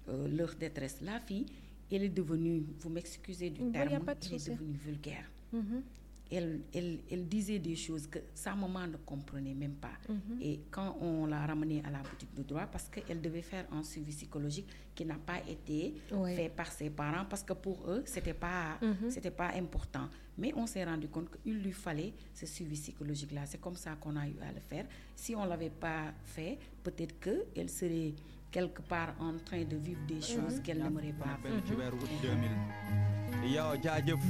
[0.09, 1.45] euh, leur détresse, la fille,
[1.91, 3.93] elle est devenue, vous m'excusez du terme, elle
[4.33, 5.25] est devenue vulgaire.
[5.51, 5.83] Mhm.
[6.31, 9.91] elle, elle, elle disait des choses que sa maman ne comprenait même pas.
[10.09, 10.39] Mhm.
[10.41, 13.83] Et quand on l'a ramenée à la boutique de droit, parce qu'elle devait faire un
[13.83, 16.35] suivi psychologique qui n'a pas été Ouais.
[16.35, 19.11] fait par ses parents, parce que pour eux, ce n'était pas, Mhm.
[19.11, 20.09] c'était pas important.
[20.39, 23.45] Mais on s'est rendu compte qu'il lui fallait ce suivi psychologique-là.
[23.45, 24.87] C'est comme ça qu'on a eu à le faire.
[25.15, 28.13] Si on ne l'avait pas fait, peut-être qu'elle serait
[28.53, 32.13] quelque part en train de vivre des choses qu'elle n'aimerait pas benn ci weeru août
[32.21, 34.21] 2000 yow jaajëf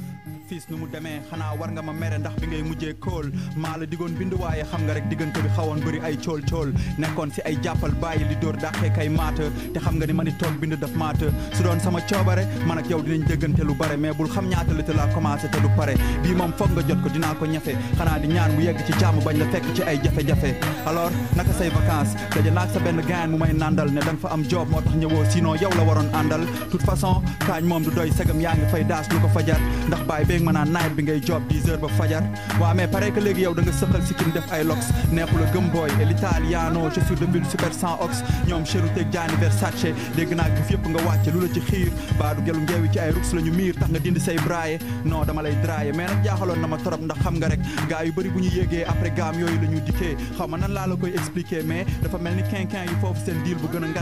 [0.48, 1.20] fiis nu mu demee.
[1.30, 3.26] Xanaa war nga ma mere ndax bi ngay mujjee kóol
[3.62, 6.72] maa la digoon bind waaye xam nga rek diggante bi xawoon bëri ay cool cool.
[6.98, 9.44] Nekkoon si ay jàppal bàyyi li dóor dàqee kay maata
[9.74, 12.78] te xam nga ni ma ni toog bind daf maata su doon sama coobare man
[12.78, 13.96] ak yow dinañ déggante lu bare.
[13.96, 15.94] Mais bul xam ñaata la te laa commencé te du pare.
[16.22, 18.92] Bii moom foog nga jot ko dinaa ko ñafe xanaa di ñaan mu yegg ci
[18.98, 20.50] jàmm bañ la fekk ci ay jafe-jafe.
[20.86, 22.16] Alors naka say vacances?
[22.34, 25.24] Daje naag sa benn gain mu may nandal ne fa am job moo tax ñëwoo
[25.30, 26.42] sinon yow la waroon àndal.
[26.70, 29.58] Toute façon kaañ moom du doy segam yaa ngi fay daas lu ko fajar.
[29.88, 32.22] Ndax baay beeg ma naan night bi ngay job 10 heures ba fajar.
[32.60, 34.80] Waa mais pare que léegi yow da nga sëqal sikkim def ay lox.
[35.12, 38.22] Neexu la gëm booy et l'italiano je suis de bulle super sans ox.
[38.48, 39.92] Ñoom cheruteeg jaani versace.
[40.16, 41.88] Dégg naa gif yëpp nga wàcce lu la ci xiir.
[42.18, 44.78] Baadu gelu ngeewi ci ay rux la miir tax nga dindi say braille.
[45.04, 46.68] Non dama lay draye mais nag jaaxaloon a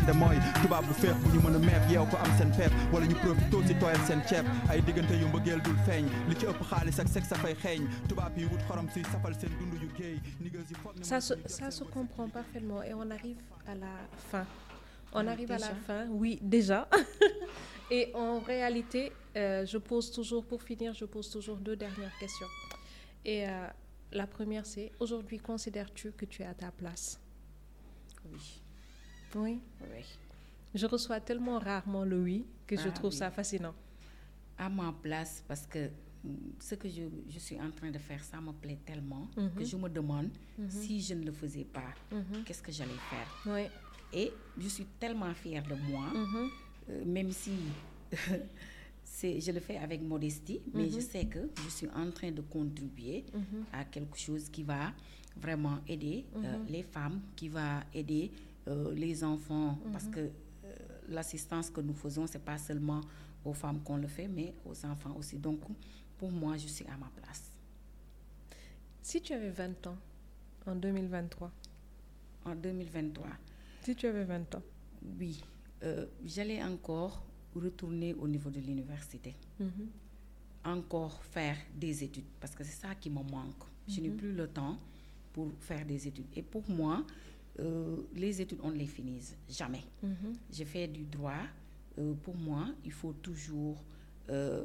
[0.03, 2.72] ngande mooy tubaab bu feex bu ñu mën a meeb yeew ko am seen peep
[2.92, 6.09] wala ñu profito si tooyal seen ceeb ay diggante yu mbëggeel dul feeñ.
[6.28, 7.86] Li ci ëpp xaalis ak sexe sa fay xeeñ.
[8.09, 10.18] Tubaab yi wut xorom si safal seen dund yu géey.
[10.40, 13.94] Niggas yi foog ne Ça se, ça comprend parfaitement et on arrive à la
[14.30, 14.44] fin.
[15.12, 16.88] On Ah, arrive à la fin, oui, déjà.
[17.90, 22.46] et en réalité, euh, je pose toujours, pour finir, je pose toujours deux dernières questions.
[23.24, 23.66] Et euh,
[24.11, 27.20] la première, c'est aujourd'hui, considères-tu que tu es à ta place?
[28.24, 28.62] Oui,
[29.35, 29.61] Oui.
[29.80, 30.05] oui.
[30.74, 33.18] Je reçois tellement rarement le oui que je Ah, trouve oui.
[33.18, 33.74] ça fascinant.
[34.59, 35.89] à ma place parce que
[36.24, 36.28] mm,
[36.61, 39.76] ce que je, je suis en train de faire, ça me plaît tellement que je
[39.76, 40.28] me demande
[40.68, 41.93] si je ne le faisais pas,
[42.45, 43.28] qu'est-ce que j'allais faire?
[43.47, 43.62] Oui.
[44.12, 46.51] Et je suis tellement fière de moi, Mhm.
[46.91, 47.53] euh, même si
[49.22, 53.24] je le fais avec modestie, mais je sais que je suis en train de contribuer
[53.72, 54.93] à quelque chose qui va
[55.37, 58.30] vraiment aider euh, les femmes, qui va aider
[58.69, 60.31] euh, les enfants, parce que euh,
[61.09, 63.01] l'assistance que nous faisons, c'est pas seulement
[63.45, 65.39] aux femmes qu'on le fait, mais aux enfants aussi.
[65.39, 65.61] Donc,
[66.19, 67.51] pour moi, je suis à ma place.
[69.03, 69.97] Si tu avais 20 ans
[70.67, 71.51] en 2023,
[72.45, 73.27] En 2023,
[73.83, 74.63] si tu avais 20 ans,
[75.19, 75.43] oui,
[75.83, 79.35] euh, j'allais encore retourner au niveau de l'université.
[79.61, 79.89] Mhm.
[80.65, 83.65] encore faire des études parce que c'est ça qui me manque.
[83.89, 84.79] Je n'ai plus le temps
[85.33, 86.27] pour faire des études.
[86.37, 87.05] Et pour moi,
[87.61, 89.84] euh, les études, on ne les finit jamais.
[90.03, 90.34] Mhm.
[90.50, 91.42] J'ai fait du droit.
[91.98, 93.84] Euh, pour moi, il faut toujours
[94.30, 94.64] euh,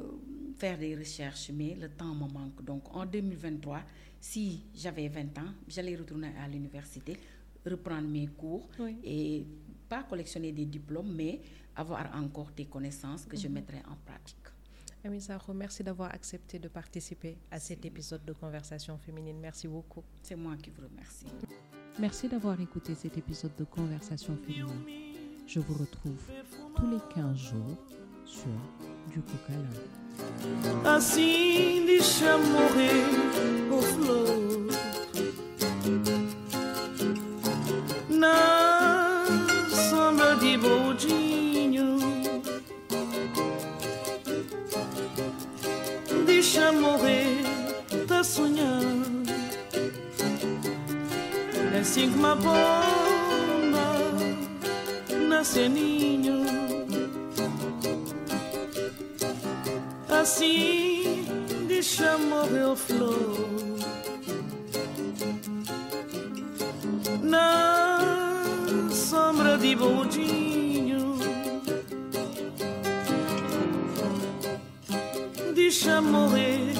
[0.56, 2.64] faire des recherches, mais le temps me manque.
[2.64, 3.82] Donc en 2023,
[4.20, 7.16] si j'avais 20 ans, j'allais retourner à l'université,
[7.66, 8.96] reprendre mes cours Oui.
[9.04, 9.46] et
[9.88, 11.40] pas collectionner des diplômes, mais
[11.76, 14.36] avoir encore des connaissances que je mettrai en pratique.
[15.04, 19.38] Ami Sakho, merci d'avoir accepté de participer à cet épisode de Conversation féminine.
[19.40, 20.02] Merci beaucoup.
[20.22, 21.26] C'est moi qui vous remercie.
[22.00, 24.84] Merci d'avoir écouté cet épisode de Conversation féminine.
[25.46, 26.20] Je vous retrouve
[26.76, 27.76] tous les 15 jours
[28.24, 28.46] sur
[29.10, 29.54] Du Coca
[30.84, 31.78] assim
[51.98, 53.88] assim que uma bomba
[55.28, 56.44] nasce ninho
[60.08, 61.24] assim
[61.66, 63.48] deixa morrer flor.
[67.22, 68.38] Na
[68.92, 71.18] sombra de boldinho
[75.54, 76.74] deixa morrer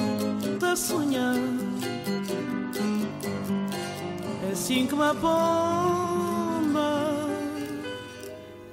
[0.59, 1.68] tá sonhando
[4.69, 6.69] assim que uma bomba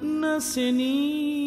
[0.02, 1.45] nasce ninho